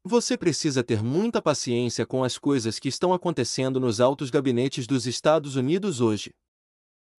Você 0.02 0.36
precisa 0.36 0.82
ter 0.82 1.04
muita 1.04 1.40
paciência 1.40 2.04
com 2.04 2.24
as 2.24 2.36
coisas 2.36 2.80
que 2.80 2.88
estão 2.88 3.14
acontecendo 3.14 3.78
nos 3.78 4.00
altos 4.00 4.28
gabinetes 4.28 4.88
dos 4.88 5.06
Estados 5.06 5.54
Unidos 5.54 6.00
hoje. 6.00 6.34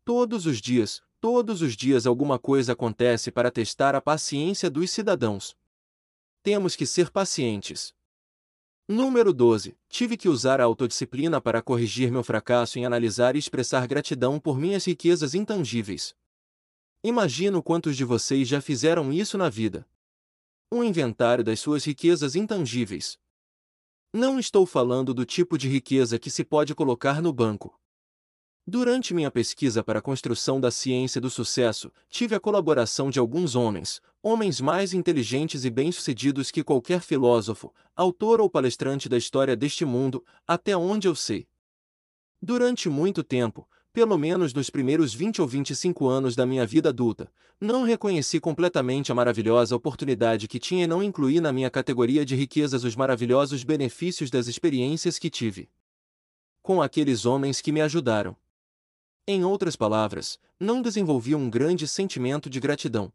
Todos 0.04 0.46
os 0.46 0.60
dias, 0.60 1.02
todos 1.22 1.62
os 1.62 1.78
dias 1.78 2.06
alguma 2.06 2.38
coisa 2.38 2.74
acontece 2.74 3.32
para 3.32 3.50
testar 3.50 3.96
a 3.96 4.02
paciência 4.02 4.70
dos 4.70 4.92
cidadãos. 4.92 5.56
Temos 6.44 6.76
que 6.76 6.86
ser 6.86 7.10
pacientes. 7.10 7.94
Número 8.92 9.32
12. 9.32 9.78
Tive 9.88 10.18
que 10.18 10.28
usar 10.28 10.60
a 10.60 10.66
autodisciplina 10.66 11.40
para 11.40 11.62
corrigir 11.62 12.12
meu 12.12 12.26
fracasso 12.26 12.78
em 12.78 12.86
analisar 12.86 13.38
e 13.38 13.40
expressar 13.40 13.88
gratidão 13.88 14.38
por 14.38 14.60
minhas 14.60 14.84
riquezas 14.84 15.34
intangíveis. 15.34 16.14
Imagino 17.02 17.64
quantos 17.64 17.96
de 17.96 18.04
vocês 18.04 18.50
já 18.50 18.60
fizeram 18.60 19.14
isso 19.14 19.38
na 19.38 19.48
vida. 19.48 19.88
Um 20.70 20.84
inventário 20.84 21.42
das 21.42 21.62
suas 21.62 21.86
riquezas 21.86 22.36
intangíveis. 22.36 23.18
Não 24.14 24.38
estou 24.38 24.66
falando 24.66 25.14
do 25.14 25.26
tipo 25.26 25.58
de 25.58 25.70
riqueza 25.70 26.20
que 26.20 26.30
se 26.30 26.44
pode 26.44 26.76
colocar 26.76 27.22
no 27.22 27.32
banco. 27.32 27.81
Durante 28.68 29.14
minha 29.14 29.32
pesquisa 29.32 29.84
para 29.84 30.00
a 30.00 30.02
construção 30.02 30.62
da 30.62 30.70
ciência 30.70 31.20
do 31.20 31.32
sucesso, 31.32 31.92
tive 32.10 32.36
a 32.36 32.40
colaboração 32.40 33.10
de 33.10 33.18
alguns 33.18 33.56
homens, 33.56 34.00
homens 34.22 34.62
mais 34.62 34.94
inteligentes 34.94 35.66
e 35.66 35.70
bem-sucedidos 35.70 36.52
que 36.52 36.64
qualquer 36.64 37.02
filósofo, 37.02 37.74
autor 37.96 38.40
ou 38.40 38.50
palestrante 38.50 39.10
da 39.10 39.18
história 39.18 39.56
deste 39.56 39.84
mundo, 39.84 40.24
até 40.48 40.78
onde 40.78 41.08
eu 41.08 41.16
sei. 41.16 41.48
Durante 42.40 42.88
muito 42.88 43.24
tempo, 43.24 43.68
pelo 43.92 44.18
menos 44.18 44.54
nos 44.54 44.70
primeiros 44.70 45.12
20 45.14 45.42
ou 45.42 45.48
25 45.48 46.08
anos 46.08 46.36
da 46.36 46.46
minha 46.46 46.66
vida 46.66 46.90
adulta, 46.90 47.32
não 47.60 47.84
reconheci 47.84 48.40
completamente 48.40 49.12
a 49.12 49.16
maravilhosa 49.16 49.76
oportunidade 49.76 50.48
que 50.48 50.60
tinha 50.60 50.84
e 50.84 50.88
não 50.88 51.02
incluí 51.02 51.42
na 51.42 51.52
minha 51.52 51.70
categoria 51.70 52.24
de 52.24 52.36
riquezas 52.36 52.84
os 52.84 52.96
maravilhosos 52.96 53.64
benefícios 53.64 54.30
das 54.30 54.48
experiências 54.48 55.18
que 55.18 55.32
tive 55.32 55.68
com 56.62 56.80
aqueles 56.80 57.26
homens 57.26 57.60
que 57.60 57.72
me 57.72 57.82
ajudaram. 57.82 58.36
Em 59.28 59.44
outras 59.46 59.76
palavras, 59.76 60.40
não 60.60 60.82
desenvolvi 60.82 61.36
um 61.36 61.50
grande 61.50 61.88
sentimento 61.88 62.50
de 62.50 62.60
gratidão. 62.60 63.14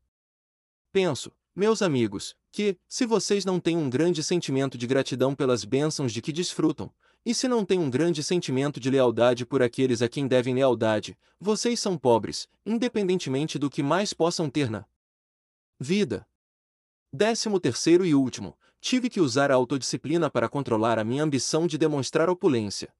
Penso, 0.92 1.32
meus 1.54 1.82
amigos, 1.82 2.36
que, 2.52 2.76
se 2.88 3.04
vocês 3.04 3.44
não 3.44 3.58
têm 3.58 3.76
um 3.76 3.90
grande 3.90 4.22
sentimento 4.22 4.78
de 4.78 4.86
gratidão 4.86 5.34
pelas 5.34 5.64
bênçãos 5.64 6.12
de 6.12 6.22
que 6.22 6.32
desfrutam, 6.32 6.92
e 7.24 7.34
se 7.34 7.48
não 7.48 7.64
têm 7.64 7.80
um 7.80 7.90
grande 7.90 8.22
sentimento 8.22 8.78
de 8.78 8.88
lealdade 8.88 9.44
por 9.44 9.60
aqueles 9.60 10.00
a 10.00 10.08
quem 10.08 10.28
devem 10.28 10.54
lealdade, 10.54 11.18
vocês 11.40 11.80
são 11.80 11.98
pobres, 11.98 12.48
independentemente 12.64 13.58
do 13.58 13.68
que 13.68 13.82
mais 13.82 14.12
possam 14.12 14.48
ter 14.48 14.70
na 14.70 14.86
vida. 15.78 16.24
Décimo 17.12 17.58
terceiro 17.58 18.06
e 18.06 18.14
último, 18.14 18.56
tive 18.80 19.10
que 19.10 19.20
usar 19.20 19.50
a 19.50 19.54
autodisciplina 19.54 20.30
para 20.30 20.48
controlar 20.48 21.00
a 21.00 21.04
minha 21.04 21.24
ambição 21.24 21.66
de 21.66 21.76
demonstrar 21.76 22.30
opulência. 22.30 22.94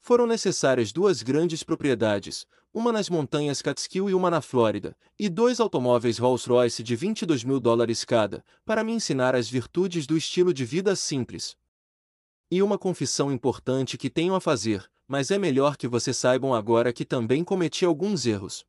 Foram 0.00 0.26
necessárias 0.26 0.92
duas 0.92 1.22
grandes 1.22 1.62
propriedades, 1.62 2.46
uma 2.72 2.90
nas 2.90 3.10
montanhas 3.10 3.60
Catskill 3.60 4.08
e 4.08 4.14
uma 4.14 4.30
na 4.30 4.40
Flórida, 4.40 4.96
e 5.18 5.28
dois 5.28 5.60
automóveis 5.60 6.18
Rolls-Royce 6.18 6.82
de 6.82 6.96
22 6.96 7.44
mil 7.44 7.60
dólares 7.60 8.04
cada, 8.04 8.44
para 8.64 8.82
me 8.82 8.92
ensinar 8.92 9.34
as 9.34 9.48
virtudes 9.48 10.06
do 10.06 10.16
estilo 10.16 10.54
de 10.54 10.64
vida 10.64 10.96
simples. 10.96 11.56
E 12.50 12.62
uma 12.62 12.78
confissão 12.78 13.30
importante 13.30 13.98
que 13.98 14.08
tenho 14.08 14.34
a 14.34 14.40
fazer, 14.40 14.90
mas 15.06 15.30
é 15.30 15.38
melhor 15.38 15.76
que 15.76 15.86
vocês 15.86 16.16
saibam 16.16 16.54
agora 16.54 16.92
que 16.92 17.04
também 17.04 17.44
cometi 17.44 17.84
alguns 17.84 18.24
erros. 18.24 18.64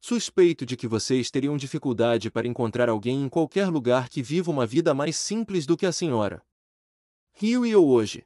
Suspeito 0.00 0.64
de 0.64 0.76
que 0.76 0.86
vocês 0.86 1.30
teriam 1.30 1.56
dificuldade 1.56 2.30
para 2.30 2.46
encontrar 2.46 2.88
alguém 2.88 3.22
em 3.22 3.28
qualquer 3.28 3.68
lugar 3.68 4.08
que 4.08 4.22
viva 4.22 4.50
uma 4.50 4.64
vida 4.64 4.94
mais 4.94 5.16
simples 5.16 5.66
do 5.66 5.76
que 5.76 5.84
a 5.84 5.92
senhora. 5.92 6.40
Rio 7.32 7.66
e 7.66 7.70
eu 7.70 7.86
hoje, 7.86 8.24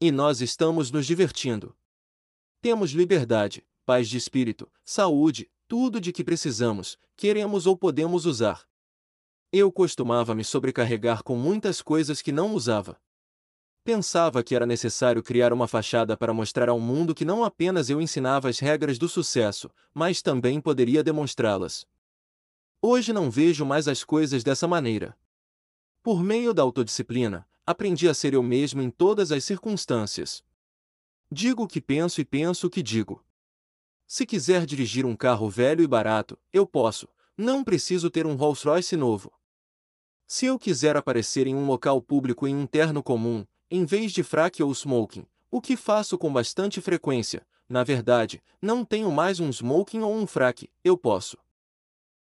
e 0.00 0.10
nós 0.10 0.40
estamos 0.40 0.90
nos 0.90 1.06
divertindo. 1.06 1.74
Temos 2.60 2.90
liberdade, 2.90 3.66
paz 3.84 4.08
de 4.08 4.16
espírito, 4.16 4.70
saúde, 4.84 5.50
tudo 5.66 6.00
de 6.00 6.12
que 6.12 6.22
precisamos, 6.22 6.98
queremos 7.16 7.66
ou 7.66 7.76
podemos 7.76 8.26
usar. 8.26 8.66
Eu 9.50 9.72
costumava 9.72 10.34
me 10.34 10.44
sobrecarregar 10.44 11.22
com 11.22 11.36
muitas 11.36 11.80
coisas 11.80 12.20
que 12.20 12.32
não 12.32 12.52
usava. 12.54 13.00
Pensava 13.84 14.42
que 14.42 14.54
era 14.54 14.66
necessário 14.66 15.22
criar 15.22 15.52
uma 15.52 15.68
fachada 15.68 16.16
para 16.16 16.34
mostrar 16.34 16.68
ao 16.68 16.80
mundo 16.80 17.14
que 17.14 17.24
não 17.24 17.44
apenas 17.44 17.88
eu 17.88 18.00
ensinava 18.00 18.48
as 18.48 18.58
regras 18.58 18.98
do 18.98 19.08
sucesso, 19.08 19.70
mas 19.94 20.20
também 20.20 20.60
poderia 20.60 21.04
demonstrá-las. 21.04 21.86
Hoje 22.82 23.12
não 23.12 23.30
vejo 23.30 23.64
mais 23.64 23.88
as 23.88 24.04
coisas 24.04 24.42
dessa 24.42 24.66
maneira. 24.66 25.16
Por 26.02 26.22
meio 26.22 26.52
da 26.52 26.62
autodisciplina, 26.62 27.48
aprendi 27.66 28.08
a 28.08 28.14
ser 28.14 28.32
eu 28.32 28.42
mesmo 28.42 28.80
em 28.80 28.90
todas 28.90 29.32
as 29.32 29.42
circunstâncias. 29.42 30.44
Digo 31.30 31.64
o 31.64 31.68
que 31.68 31.80
penso 31.80 32.20
e 32.20 32.24
penso 32.24 32.68
o 32.68 32.70
que 32.70 32.82
digo. 32.82 33.24
Se 34.06 34.24
quiser 34.24 34.64
dirigir 34.64 35.04
um 35.04 35.16
carro 35.16 35.50
velho 35.50 35.82
e 35.82 35.86
barato, 35.86 36.38
eu 36.52 36.64
posso, 36.64 37.08
não 37.36 37.64
preciso 37.64 38.08
ter 38.08 38.24
um 38.24 38.36
Rolls-Royce 38.36 38.96
novo. 38.96 39.32
Se 40.28 40.46
eu 40.46 40.58
quiser 40.58 40.96
aparecer 40.96 41.48
em 41.48 41.56
um 41.56 41.66
local 41.66 42.00
público 42.00 42.46
em 42.46 42.54
um 42.54 42.66
terno 42.66 43.02
comum, 43.02 43.44
em 43.68 43.84
vez 43.84 44.12
de 44.12 44.22
fraque 44.22 44.62
ou 44.62 44.72
smoking, 44.72 45.26
o 45.50 45.60
que 45.60 45.76
faço 45.76 46.16
com 46.16 46.32
bastante 46.32 46.80
frequência, 46.80 47.44
na 47.68 47.82
verdade, 47.82 48.40
não 48.62 48.84
tenho 48.84 49.10
mais 49.10 49.40
um 49.40 49.50
smoking 49.50 50.00
ou 50.00 50.14
um 50.14 50.26
fraque, 50.26 50.70
eu 50.84 50.96
posso. 50.96 51.36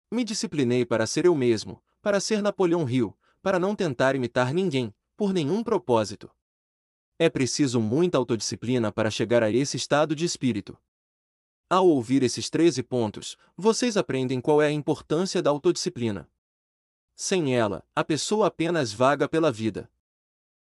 Me 0.10 0.24
disciplinei 0.24 0.86
para 0.86 1.06
ser 1.06 1.26
eu 1.26 1.36
mesmo, 1.36 1.84
para 2.02 2.20
ser 2.22 2.42
Napoleão 2.42 2.90
Hill, 2.90 3.18
para 3.42 3.60
não 3.60 3.76
tentar 3.76 4.16
imitar 4.16 4.54
ninguém, 4.54 4.94
por 5.24 5.34
nenhum 5.34 5.64
propósito. 5.64 6.30
É 7.18 7.30
preciso 7.30 7.80
muita 7.80 8.18
autodisciplina 8.18 8.92
para 8.92 9.10
chegar 9.10 9.42
a 9.42 9.50
esse 9.50 9.78
estado 9.78 10.14
de 10.14 10.26
espírito. 10.26 10.78
Ao 11.70 11.88
ouvir 11.88 12.24
esses 12.24 12.50
13 12.50 12.84
pontos, 12.84 13.38
vocês 13.56 13.96
aprendem 13.96 14.42
qual 14.42 14.62
é 14.62 14.68
a 14.68 14.72
importância 14.72 15.42
da 15.42 15.50
autodisciplina. 15.50 16.30
Sem 17.16 17.56
ela, 17.56 17.88
a 17.96 18.04
pessoa 18.04 18.48
apenas 18.48 18.92
vaga 18.92 19.30
pela 19.30 19.50
vida. 19.50 19.90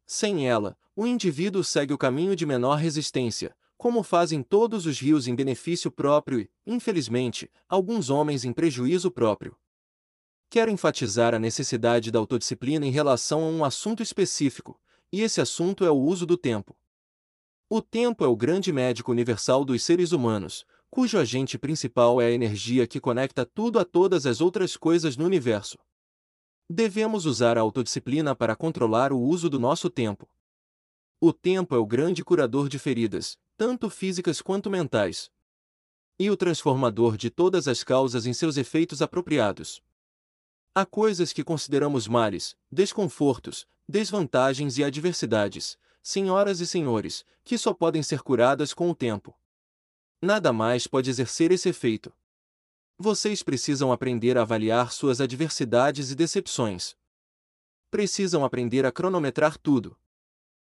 Sem 0.06 0.48
ela, 0.48 0.78
o 0.96 1.06
indivíduo 1.06 1.62
segue 1.62 1.94
o 1.94 1.98
caminho 1.98 2.34
de 2.34 2.46
menor 2.46 2.76
resistência, 2.76 3.54
como 3.78 4.02
fazem 4.02 4.42
todos 4.42 4.86
os 4.86 4.98
rios 4.98 5.28
em 5.28 5.36
benefício 5.36 5.92
próprio 5.92 6.40
e, 6.40 6.50
infelizmente, 6.66 7.52
alguns 7.68 8.10
homens 8.10 8.46
em 8.46 8.54
prejuízo 8.54 9.12
próprio. 9.12 9.58
Quero 10.50 10.72
enfatizar 10.72 11.34
a 11.34 11.40
necessidade 11.40 12.12
da 12.12 12.20
autodisciplina 12.20 12.86
em 12.86 12.92
relação 12.92 13.44
a 13.44 13.48
um 13.48 13.66
assunto 13.66 14.02
específico, 14.02 14.80
e 15.12 15.22
esse 15.22 15.42
assunto 15.42 15.86
é 15.86 15.92
o 15.92 15.98
uso 15.98 16.26
do 16.26 16.38
tempo. 16.38 16.76
O 17.70 17.82
tempo 17.82 18.24
é 18.24 18.28
o 18.28 18.36
grande 18.36 18.72
médico 18.72 19.12
universal 19.12 19.66
dos 19.66 19.84
seres 19.84 20.12
humanos, 20.12 20.66
cujo 20.90 21.18
agente 21.18 21.58
principal 21.58 22.22
é 22.22 22.28
a 22.28 22.32
energia 22.32 22.88
que 22.88 23.00
conecta 23.00 23.46
tudo 23.46 23.78
a 23.78 23.86
todas 23.86 24.26
as 24.26 24.40
outras 24.40 24.78
coisas 24.78 25.18
no 25.18 25.26
universo. 25.26 25.78
Devemos 26.70 27.26
usar 27.26 27.58
a 27.58 27.62
autodisciplina 27.62 28.36
para 28.36 28.56
controlar 28.56 29.12
o 29.14 29.20
uso 29.20 29.50
do 29.50 29.60
nosso 29.60 29.90
tempo. 29.90 30.30
O 31.20 31.34
tempo 31.34 31.76
é 31.76 31.78
o 31.78 31.86
grande 31.86 32.24
curador 32.24 32.70
de 32.70 32.78
feridas, 32.78 33.38
tanto 33.58 33.90
físicas 33.90 34.42
quanto 34.42 34.70
mentais. 34.70 35.30
E 36.20 36.30
o 36.30 36.38
transformador 36.38 37.18
de 37.18 37.30
todas 37.30 37.68
as 37.68 37.84
causas 37.84 38.26
em 38.26 38.34
seus 38.34 38.58
efeitos 38.58 39.02
apropriados. 39.02 39.82
Há 40.80 40.86
coisas 40.86 41.34
que 41.34 41.44
consideramos 41.44 42.08
males, 42.08 42.56
desconfortos, 42.72 43.66
desvantagens 43.90 44.78
e 44.78 44.84
adversidades, 44.84 45.76
senhoras 46.04 46.60
e 46.60 46.68
senhores, 46.68 47.26
que 47.44 47.58
só 47.58 47.74
podem 47.74 48.04
ser 48.04 48.22
curadas 48.22 48.76
com 48.76 48.88
o 48.88 48.94
tempo. 48.94 49.36
Nada 50.22 50.54
mais 50.54 50.86
pode 50.86 51.10
exercer 51.10 51.52
esse 51.52 51.68
efeito. 51.68 52.14
Vocês 52.96 53.42
precisam 53.42 53.92
aprender 53.92 54.38
a 54.38 54.44
avaliar 54.44 54.92
suas 54.92 55.20
adversidades 55.20 56.12
e 56.12 56.16
decepções. 56.16 56.96
Precisam 57.90 58.46
aprender 58.46 58.86
a 58.86 58.92
cronometrar 58.92 59.58
tudo. 59.58 59.98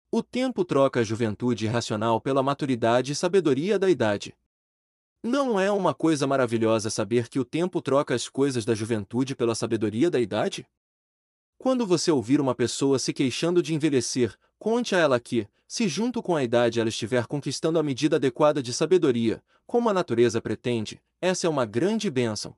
O 0.08 0.22
tempo 0.22 0.64
troca 0.64 1.00
a 1.00 1.02
juventude 1.02 1.66
racional 1.66 2.20
pela 2.20 2.44
maturidade 2.44 3.10
e 3.10 3.16
sabedoria 3.16 3.76
da 3.76 3.90
idade. 3.90 4.36
Não 5.26 5.58
é 5.58 5.72
uma 5.72 5.92
coisa 5.92 6.24
maravilhosa 6.24 6.88
saber 6.88 7.28
que 7.28 7.40
o 7.40 7.44
tempo 7.44 7.82
troca 7.82 8.14
as 8.14 8.28
coisas 8.28 8.64
da 8.64 8.76
juventude 8.76 9.34
pela 9.34 9.56
sabedoria 9.56 10.08
da 10.08 10.20
idade? 10.20 10.64
Quando 11.58 11.84
você 11.84 12.12
ouvir 12.12 12.40
uma 12.40 12.54
pessoa 12.54 12.96
se 12.96 13.12
queixando 13.12 13.60
de 13.60 13.74
envelhecer, 13.74 14.36
conte 14.56 14.94
a 14.94 14.98
ela 14.98 15.18
que, 15.18 15.48
se 15.66 15.88
junto 15.88 16.22
com 16.22 16.36
a 16.36 16.44
idade 16.44 16.78
ela 16.78 16.90
estiver 16.90 17.26
conquistando 17.26 17.76
a 17.76 17.82
medida 17.82 18.14
adequada 18.14 18.62
de 18.62 18.72
sabedoria, 18.72 19.42
como 19.66 19.88
a 19.88 19.92
natureza 19.92 20.40
pretende, 20.40 21.02
essa 21.20 21.48
é 21.48 21.50
uma 21.50 21.66
grande 21.66 22.08
bênção. 22.08 22.56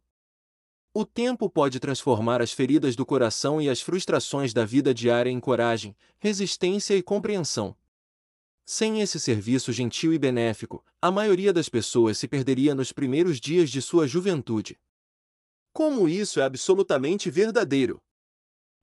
O 0.93 1.07
tempo 1.07 1.49
pode 1.49 1.81
transformar 1.81 2.43
as 2.43 2.53
feridas 2.53 2.95
do 2.95 3.07
coração 3.07 3.63
e 3.63 3.71
as 3.71 3.81
frustrações 3.81 4.53
da 4.53 4.67
vida 4.67 4.93
diária 4.93 5.31
em 5.31 5.41
coragem, 5.41 5.97
resistência 6.19 6.95
e 6.95 7.03
compreensão. 7.03 7.75
Sem 8.67 9.01
esse 9.01 9.19
serviço 9.19 9.73
gentil 9.73 10.13
e 10.13 10.19
benéfico, 10.19 10.85
a 11.01 11.13
maioria 11.13 11.53
das 11.53 11.69
pessoas 11.69 12.19
se 12.19 12.27
perderia 12.27 12.75
nos 12.75 12.93
primeiros 12.93 13.41
dias 13.41 13.71
de 13.71 13.81
sua 13.81 14.09
juventude. 14.09 14.79
Como 15.73 16.09
isso 16.09 16.41
é 16.41 16.43
absolutamente 16.43 17.31
verdadeiro! 17.31 18.03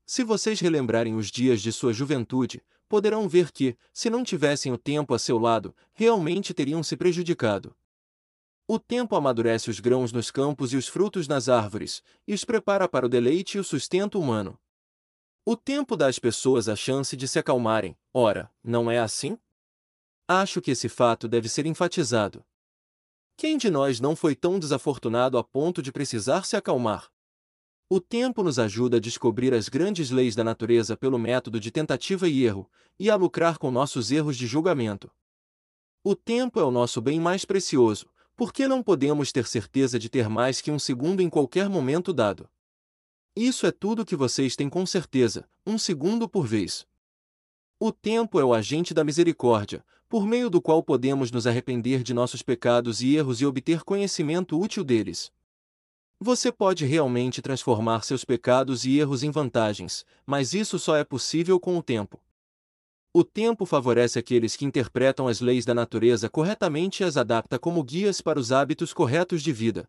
Se 0.06 0.24
vocês 0.24 0.60
relembrarem 0.62 1.16
os 1.16 1.30
dias 1.30 1.62
de 1.62 1.74
sua 1.74 1.92
juventude, 1.92 2.64
poderão 2.88 3.28
ver 3.28 3.52
que, 3.52 3.76
se 3.92 4.10
não 4.10 4.24
tivessem 4.24 4.72
o 4.72 4.78
tempo 4.78 5.14
a 5.14 5.20
seu 5.20 5.38
lado, 5.38 5.76
realmente 5.94 6.54
teriam 6.54 6.82
se 6.84 6.96
prejudicado. 6.96 7.76
O 8.68 8.80
tempo 8.80 9.16
amadurece 9.16 9.70
os 9.70 9.80
grãos 9.80 10.14
nos 10.14 10.32
campos 10.32 10.72
e 10.72 10.78
os 10.78 10.88
frutos 10.88 11.28
nas 11.28 11.50
árvores, 11.50 12.02
e 12.26 12.34
os 12.34 12.46
prepara 12.46 12.88
para 12.88 13.08
o 13.08 13.10
deleite 13.10 13.58
e 13.58 13.60
o 13.60 13.64
sustento 13.64 14.20
humano. 14.20 14.58
O 15.44 15.58
tempo 15.58 15.98
dá 15.98 16.08
às 16.08 16.18
pessoas 16.18 16.70
a 16.70 16.76
chance 16.76 17.18
de 17.18 17.28
se 17.28 17.38
acalmarem, 17.38 17.98
ora, 18.14 18.50
não 18.64 18.90
é 18.90 19.00
assim? 19.00 19.38
Acho 20.28 20.60
que 20.60 20.72
esse 20.72 20.90
fato 20.90 21.28
deve 21.28 21.48
ser 21.48 21.68
enfatizado. 21.68 22.44
Quem 23.38 23.58
de 23.58 23.70
nós 23.70 24.00
não 24.00 24.16
foi 24.16 24.36
tão 24.36 24.58
desafortunado 24.58 25.38
a 25.38 25.44
ponto 25.44 25.84
de 25.84 25.92
precisar 25.92 26.46
se 26.46 26.56
acalmar? 26.56 27.12
O 27.88 28.00
tempo 28.00 28.42
nos 28.42 28.58
ajuda 28.58 28.98
a 28.98 29.00
descobrir 29.00 29.54
as 29.54 29.70
grandes 29.70 30.10
leis 30.10 30.36
da 30.36 30.44
natureza 30.44 30.98
pelo 30.98 31.20
método 31.20 31.60
de 31.60 31.70
tentativa 31.70 32.28
e 32.28 32.44
erro, 32.44 32.68
e 32.98 33.12
a 33.12 33.16
lucrar 33.16 33.60
com 33.60 33.70
nossos 33.70 34.12
erros 34.12 34.36
de 34.36 34.48
julgamento. 34.48 35.12
O 36.04 36.16
tempo 36.16 36.60
é 36.60 36.64
o 36.64 36.72
nosso 36.72 37.00
bem 37.02 37.20
mais 37.20 37.46
precioso, 37.46 38.10
porque 38.36 38.68
não 38.68 38.82
podemos 38.82 39.32
ter 39.32 39.46
certeza 39.46 40.00
de 40.00 40.10
ter 40.10 40.28
mais 40.28 40.60
que 40.60 40.72
um 40.72 40.80
segundo 40.80 41.22
em 41.22 41.30
qualquer 41.30 41.70
momento 41.70 42.12
dado. 42.12 42.50
Isso 43.36 43.68
é 43.68 43.72
tudo 43.72 44.06
que 44.06 44.16
vocês 44.16 44.56
têm 44.56 44.70
com 44.70 44.86
certeza, 44.88 45.48
um 45.68 45.78
segundo 45.78 46.28
por 46.28 46.48
vez. 46.48 46.88
O 47.88 47.92
tempo 47.92 48.40
é 48.40 48.44
o 48.44 48.52
agente 48.52 48.96
da 48.96 49.04
misericórdia, 49.04 49.86
por 50.10 50.26
meio 50.26 50.50
do 50.50 50.60
qual 50.60 50.82
podemos 50.82 51.30
nos 51.30 51.46
arrepender 51.46 52.02
de 52.02 52.16
nossos 52.16 52.42
pecados 52.42 53.00
e 53.00 53.16
erros 53.16 53.42
e 53.42 53.46
obter 53.46 53.84
conhecimento 53.84 54.60
útil 54.60 54.84
deles. 54.84 55.32
Você 56.20 56.52
pode 56.52 56.84
realmente 56.84 57.44
transformar 57.44 58.04
seus 58.04 58.26
pecados 58.26 58.86
e 58.86 58.98
erros 58.98 59.22
em 59.22 59.30
vantagens, 59.30 60.04
mas 60.26 60.56
isso 60.56 60.80
só 60.80 60.98
é 60.98 61.04
possível 61.04 61.60
com 61.60 61.78
o 61.78 61.84
tempo. 61.84 62.20
O 63.14 63.24
tempo 63.24 63.68
favorece 63.68 64.18
aqueles 64.18 64.56
que 64.56 64.66
interpretam 64.66 65.28
as 65.28 65.40
leis 65.40 65.64
da 65.64 65.76
natureza 65.76 66.28
corretamente 66.28 67.04
e 67.04 67.06
as 67.06 67.18
adapta 67.18 67.60
como 67.60 67.84
guias 67.84 68.20
para 68.20 68.40
os 68.40 68.52
hábitos 68.52 68.94
corretos 68.94 69.44
de 69.44 69.54
vida. 69.54 69.88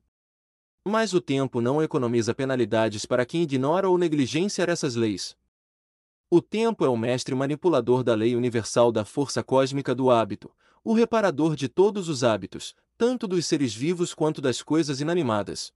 Mas 0.85 1.14
o 1.14 1.20
tempo 1.22 1.62
não 1.62 1.82
economiza 1.82 2.35
penalidades 2.35 3.06
para 3.06 3.24
quem 3.24 3.44
ignora 3.44 3.88
ou 3.88 3.96
negligencia 3.96 4.64
essas 4.64 4.96
leis. 4.96 5.35
O 6.28 6.42
tempo 6.42 6.84
é 6.84 6.88
o 6.88 6.96
mestre 6.96 7.36
manipulador 7.36 8.02
da 8.02 8.12
lei 8.12 8.34
universal 8.34 8.90
da 8.90 9.04
força 9.04 9.44
cósmica 9.44 9.94
do 9.94 10.10
hábito, 10.10 10.50
o 10.82 10.92
reparador 10.92 11.54
de 11.54 11.68
todos 11.68 12.08
os 12.08 12.24
hábitos, 12.24 12.74
tanto 12.98 13.28
dos 13.28 13.46
seres 13.46 13.72
vivos 13.72 14.12
quanto 14.12 14.40
das 14.40 14.60
coisas 14.60 15.00
inanimadas. 15.00 15.72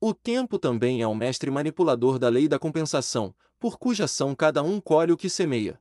O 0.00 0.14
tempo 0.14 0.58
também 0.58 1.02
é 1.02 1.06
o 1.06 1.14
mestre 1.14 1.50
manipulador 1.50 2.18
da 2.18 2.30
lei 2.30 2.48
da 2.48 2.58
compensação, 2.58 3.34
por 3.58 3.78
cuja 3.78 4.04
ação 4.04 4.34
cada 4.34 4.62
um 4.62 4.80
colhe 4.80 5.12
o 5.12 5.16
que 5.16 5.28
semeia. 5.28 5.78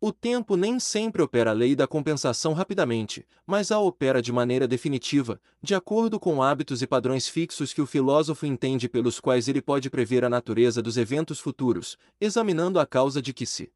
O 0.00 0.12
tempo 0.12 0.56
nem 0.56 0.78
sempre 0.78 1.20
opera 1.20 1.50
a 1.50 1.52
lei 1.52 1.74
da 1.74 1.84
compensação 1.84 2.52
rapidamente, 2.52 3.26
mas 3.44 3.72
a 3.72 3.80
opera 3.80 4.22
de 4.22 4.30
maneira 4.30 4.68
definitiva, 4.68 5.40
de 5.60 5.74
acordo 5.74 6.20
com 6.20 6.40
hábitos 6.40 6.82
e 6.82 6.86
padrões 6.86 7.26
fixos 7.26 7.72
que 7.72 7.82
o 7.82 7.86
filósofo 7.86 8.46
entende 8.46 8.88
pelos 8.88 9.18
quais 9.18 9.48
ele 9.48 9.60
pode 9.60 9.90
prever 9.90 10.24
a 10.24 10.28
natureza 10.28 10.80
dos 10.80 10.96
eventos 10.96 11.40
futuros, 11.40 11.98
examinando 12.20 12.78
a 12.78 12.86
causa 12.86 13.20
de 13.20 13.34
que 13.34 13.44
se 13.44 13.72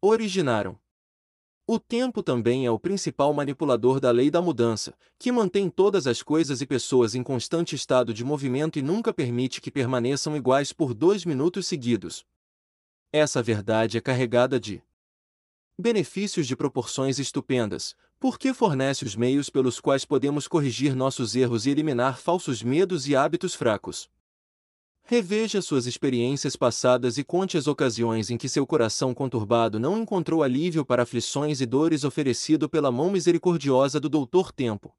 originaram. 0.00 0.78
O 1.66 1.80
tempo 1.80 2.22
também 2.22 2.64
é 2.64 2.70
o 2.70 2.78
principal 2.78 3.34
manipulador 3.34 3.98
da 3.98 4.12
lei 4.12 4.30
da 4.30 4.40
mudança, 4.40 4.94
que 5.18 5.32
mantém 5.32 5.68
todas 5.68 6.06
as 6.06 6.22
coisas 6.22 6.60
e 6.60 6.66
pessoas 6.66 7.16
em 7.16 7.24
constante 7.24 7.74
estado 7.74 8.14
de 8.14 8.22
movimento 8.22 8.78
e 8.78 8.82
nunca 8.82 9.12
permite 9.12 9.60
que 9.60 9.70
permaneçam 9.70 10.36
iguais 10.36 10.72
por 10.72 10.94
dois 10.94 11.24
minutos 11.24 11.66
seguidos. 11.66 12.24
Essa 13.12 13.42
verdade 13.42 13.98
é 13.98 14.00
carregada 14.00 14.60
de 14.60 14.80
benefícios 15.78 16.46
de 16.46 16.54
proporções 16.54 17.18
estupendas, 17.18 17.96
porque 18.20 18.54
fornece 18.54 19.04
os 19.04 19.16
meios 19.16 19.50
pelos 19.50 19.80
quais 19.80 20.04
podemos 20.04 20.46
corrigir 20.46 20.94
nossos 20.94 21.34
erros 21.34 21.66
e 21.66 21.70
eliminar 21.70 22.18
falsos 22.18 22.62
medos 22.62 23.08
e 23.08 23.16
hábitos 23.16 23.54
fracos. 23.54 24.08
Reveja 25.06 25.60
suas 25.60 25.84
experiências 25.84 26.56
passadas 26.56 27.18
e 27.18 27.24
conte 27.24 27.58
as 27.58 27.66
ocasiões 27.66 28.30
em 28.30 28.38
que 28.38 28.48
seu 28.48 28.66
coração 28.66 29.12
conturbado 29.12 29.78
não 29.78 29.98
encontrou 29.98 30.42
alívio 30.42 30.82
para 30.82 31.02
aflições 31.02 31.60
e 31.60 31.66
dores 31.66 32.04
oferecido 32.04 32.70
pela 32.70 32.90
mão 32.90 33.10
misericordiosa 33.10 34.00
do 34.00 34.08
Doutor 34.08 34.50
Tempo. 34.50 34.94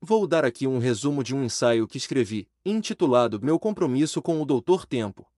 Vou 0.00 0.26
dar 0.26 0.44
aqui 0.44 0.66
um 0.66 0.78
resumo 0.78 1.22
de 1.22 1.36
um 1.36 1.44
ensaio 1.44 1.86
que 1.86 1.96
escrevi, 1.96 2.48
intitulado 2.66 3.40
Meu 3.40 3.60
Compromisso 3.60 4.20
com 4.20 4.42
o 4.42 4.44
Doutor 4.44 4.84
Tempo. 4.84 5.30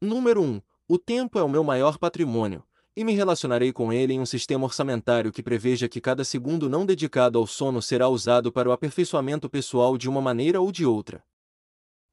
Número 0.00 0.40
1. 0.40 0.62
O 0.88 0.98
tempo 0.98 1.38
é 1.38 1.42
o 1.42 1.48
meu 1.48 1.62
maior 1.62 1.98
patrimônio, 1.98 2.64
e 2.96 3.02
me 3.02 3.12
relacionarei 3.12 3.72
com 3.72 3.92
ele 3.92 4.12
em 4.12 4.20
um 4.20 4.26
sistema 4.26 4.64
orçamentário 4.64 5.32
que 5.32 5.42
preveja 5.42 5.88
que 5.88 6.00
cada 6.00 6.24
segundo 6.24 6.68
não 6.68 6.86
dedicado 6.86 7.38
ao 7.38 7.46
sono 7.46 7.82
será 7.82 8.08
usado 8.08 8.52
para 8.52 8.68
o 8.68 8.72
aperfeiçoamento 8.72 9.50
pessoal 9.50 9.98
de 9.98 10.08
uma 10.08 10.20
maneira 10.20 10.60
ou 10.60 10.70
de 10.70 10.86
outra. 10.86 11.24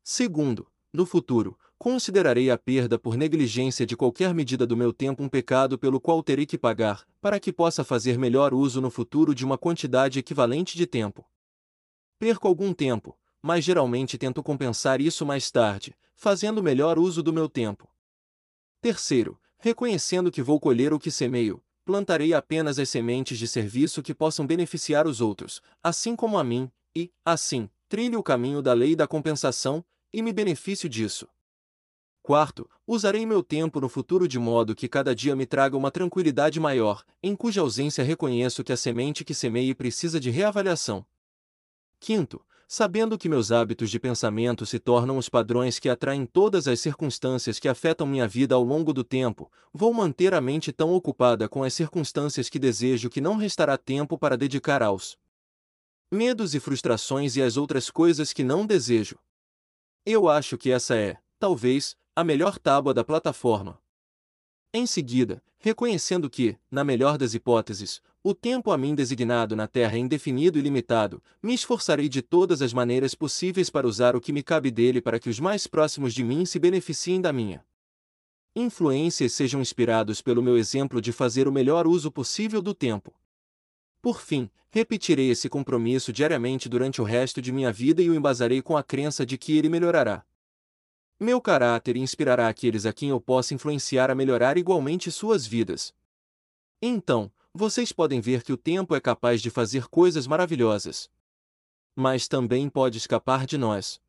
Segundo, 0.04 0.68
no 0.92 1.06
futuro, 1.06 1.58
considerarei 1.78 2.50
a 2.50 2.58
perda 2.58 2.98
por 2.98 3.16
negligência 3.16 3.86
de 3.86 3.96
qualquer 3.96 4.34
medida 4.34 4.66
do 4.66 4.76
meu 4.76 4.92
tempo 4.92 5.24
um 5.24 5.30
pecado 5.30 5.78
pelo 5.78 6.02
qual 6.02 6.22
terei 6.24 6.46
que 6.46 6.58
pagar, 6.58 7.06
para 7.22 7.40
que 7.40 7.54
possa 7.54 7.84
fazer 7.84 8.18
melhor 8.18 8.54
uso 8.54 8.82
no 8.82 8.90
futuro 8.90 9.34
de 9.36 9.46
uma 9.46 9.58
quantidade 9.58 10.20
equivalente 10.20 10.76
de 10.76 10.88
tempo. 10.88 11.26
Perco 12.20 12.48
algum 12.48 12.74
tempo, 12.74 13.18
mas 13.42 13.64
geralmente 13.64 14.18
tento 14.18 14.44
compensar 14.44 15.00
isso 15.00 15.26
mais 15.26 15.50
tarde, 15.50 15.96
fazendo 16.16 16.62
melhor 16.62 17.00
uso 17.00 17.24
do 17.24 17.34
meu 17.34 17.48
tempo. 17.48 17.90
Terceiro, 18.80 19.40
Reconhecendo 19.64 20.32
que 20.32 20.42
vou 20.42 20.60
colher 20.60 20.92
o 20.92 20.98
que 20.98 21.12
semeio, 21.12 21.64
plantarei 21.86 22.34
apenas 22.34 22.80
as 22.80 22.90
sementes 22.90 23.38
de 23.38 23.48
serviço 23.48 24.02
que 24.02 24.12
possam 24.12 24.46
beneficiar 24.48 25.06
os 25.06 25.22
outros, 25.22 25.62
assim 25.84 26.16
como 26.16 26.40
a 26.40 26.44
mim, 26.44 26.68
e, 26.96 27.12
assim, 27.24 27.70
trilhe 27.88 28.16
o 28.16 28.24
caminho 28.24 28.60
da 28.60 28.74
lei 28.74 28.96
da 28.96 29.06
compensação, 29.06 29.86
e 30.12 30.24
me 30.24 30.34
beneficio 30.34 30.90
disso. 30.90 31.28
Quarto, 32.24 32.68
usarei 32.88 33.24
meu 33.24 33.44
tempo 33.44 33.80
no 33.80 33.88
futuro 33.88 34.28
de 34.28 34.40
modo 34.40 34.74
que 34.74 34.88
cada 34.88 35.14
dia 35.14 35.36
me 35.36 35.46
traga 35.46 35.78
uma 35.78 35.92
tranquilidade 35.92 36.60
maior, 36.60 37.04
em 37.22 37.36
cuja 37.36 37.62
ausência 37.62 38.04
reconheço 38.04 38.64
que 38.64 38.74
a 38.74 38.78
semente 38.78 39.24
que 39.24 39.36
semeie 39.36 39.76
precisa 39.76 40.20
de 40.20 40.32
reavaliação. 40.32 41.06
Quinto, 42.00 42.44
sabendo 42.74 43.18
que 43.18 43.28
meus 43.28 43.52
hábitos 43.52 43.92
de 43.92 44.00
pensamento 44.00 44.66
se 44.66 44.80
tornam 44.80 45.18
os 45.18 45.28
padrões 45.28 45.78
que 45.78 45.90
atraem 45.90 46.26
todas 46.26 46.70
as 46.70 46.80
circunstâncias 46.80 47.60
que 47.60 47.68
afetam 47.68 48.08
minha 48.08 48.26
vida 48.26 48.56
ao 48.56 48.64
longo 48.64 48.94
do 48.94 49.04
tempo, 49.04 49.52
vou 49.74 49.94
manter 49.94 50.34
a 50.34 50.40
mente 50.40 50.72
tão 50.72 50.94
ocupada 50.94 51.50
com 51.50 51.66
as 51.66 51.74
circunstâncias 51.74 52.48
que 52.48 52.58
desejo 52.58 53.10
que 53.10 53.20
não 53.20 53.36
restará 53.36 53.78
tempo 53.78 54.18
para 54.18 54.38
dedicar 54.38 54.82
aos 54.82 55.18
medos 56.10 56.56
e 56.56 56.62
frustrações 56.62 57.36
e 57.36 57.42
as 57.42 57.58
outras 57.58 57.90
coisas 57.90 58.32
que 58.32 58.42
não 58.42 58.66
desejo. 58.66 59.20
Eu 60.06 60.30
acho 60.30 60.58
que 60.58 60.72
essa 60.72 60.96
é, 60.96 61.18
talvez, 61.38 61.98
a 62.16 62.24
melhor 62.24 62.58
tábua 62.58 62.94
da 62.94 63.04
plataforma. 63.04 63.78
Em 64.74 64.86
seguida, 64.86 65.44
reconhecendo 65.60 66.30
que, 66.30 66.58
na 66.72 66.86
melhor 66.86 67.18
das 67.18 67.34
hipóteses, 67.34 68.02
o 68.24 68.36
tempo 68.36 68.72
a 68.72 68.78
mim 68.78 68.94
designado 68.94 69.56
na 69.56 69.68
Terra 69.68 69.96
é 69.96 70.00
indefinido 70.00 70.60
e 70.60 70.62
limitado, 70.62 71.24
me 71.42 71.54
esforçarei 71.54 72.08
de 72.08 72.22
todas 72.22 72.62
as 72.62 72.72
maneiras 72.72 73.16
possíveis 73.16 73.70
para 73.70 73.88
usar 73.88 74.16
o 74.16 74.22
que 74.22 74.32
me 74.32 74.44
cabe 74.44 74.70
dele 74.70 75.02
para 75.02 75.20
que 75.20 75.30
os 75.30 75.40
mais 75.40 75.66
próximos 75.66 76.14
de 76.14 76.24
mim 76.24 76.46
se 76.46 76.60
beneficiem 76.60 77.20
da 77.20 77.34
minha 77.34 77.66
influência 78.56 79.26
e 79.26 79.30
sejam 79.30 79.62
inspirados 79.62 80.22
pelo 80.22 80.44
meu 80.44 80.58
exemplo 80.58 81.02
de 81.02 81.12
fazer 81.12 81.48
o 81.48 81.52
melhor 81.52 81.88
uso 81.88 82.12
possível 82.12 82.62
do 82.62 82.74
tempo. 82.74 83.14
Por 84.02 84.22
fim, 84.22 84.50
repetirei 84.70 85.30
esse 85.30 85.48
compromisso 85.48 86.12
diariamente 86.12 86.68
durante 86.68 87.02
o 87.02 87.06
resto 87.06 87.42
de 87.42 87.52
minha 87.52 87.72
vida 87.72 88.02
e 88.02 88.10
o 88.10 88.14
embasarei 88.14 88.62
com 88.62 88.76
a 88.76 88.84
crença 88.84 89.26
de 89.26 89.38
que 89.38 89.58
ele 89.58 89.70
melhorará. 89.70 90.26
Meu 91.20 91.40
caráter 91.40 91.96
inspirará 91.96 92.48
aqueles 92.50 92.86
a 92.86 92.92
quem 92.92 93.10
eu 93.10 93.22
possa 93.22 93.54
influenciar 93.54 94.12
a 94.12 94.16
melhorar 94.16 94.58
igualmente 94.58 95.12
suas 95.12 95.48
vidas. 95.48 95.94
Então, 96.82 97.32
vocês 97.54 97.92
podem 97.92 98.22
ver 98.22 98.44
que 98.44 98.54
o 98.54 98.58
tempo 98.58 98.96
é 98.96 99.02
capaz 99.02 99.42
de 99.42 99.50
fazer 99.50 99.88
coisas 99.88 100.26
maravilhosas. 100.26 101.10
Mas 101.96 102.28
também 102.28 102.70
pode 102.70 102.98
escapar 102.98 103.46
de 103.46 103.58
nós. 103.58 104.02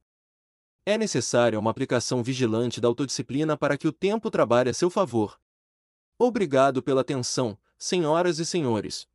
É 0.87 0.97
necessária 0.97 1.59
uma 1.59 1.71
aplicação 1.71 2.23
vigilante 2.23 2.81
da 2.81 2.89
autodisciplina 2.89 3.57
para 3.57 3.77
que 3.77 3.89
o 3.89 3.93
tempo 3.93 4.31
trabalhe 4.31 4.71
a 4.71 4.75
seu 4.75 4.89
favor. 4.89 5.41
Obrigado 6.19 6.83
pela 6.83 7.01
atenção, 7.01 7.59
senhoras 7.79 8.39
e 8.39 8.47
senhores. 8.47 9.09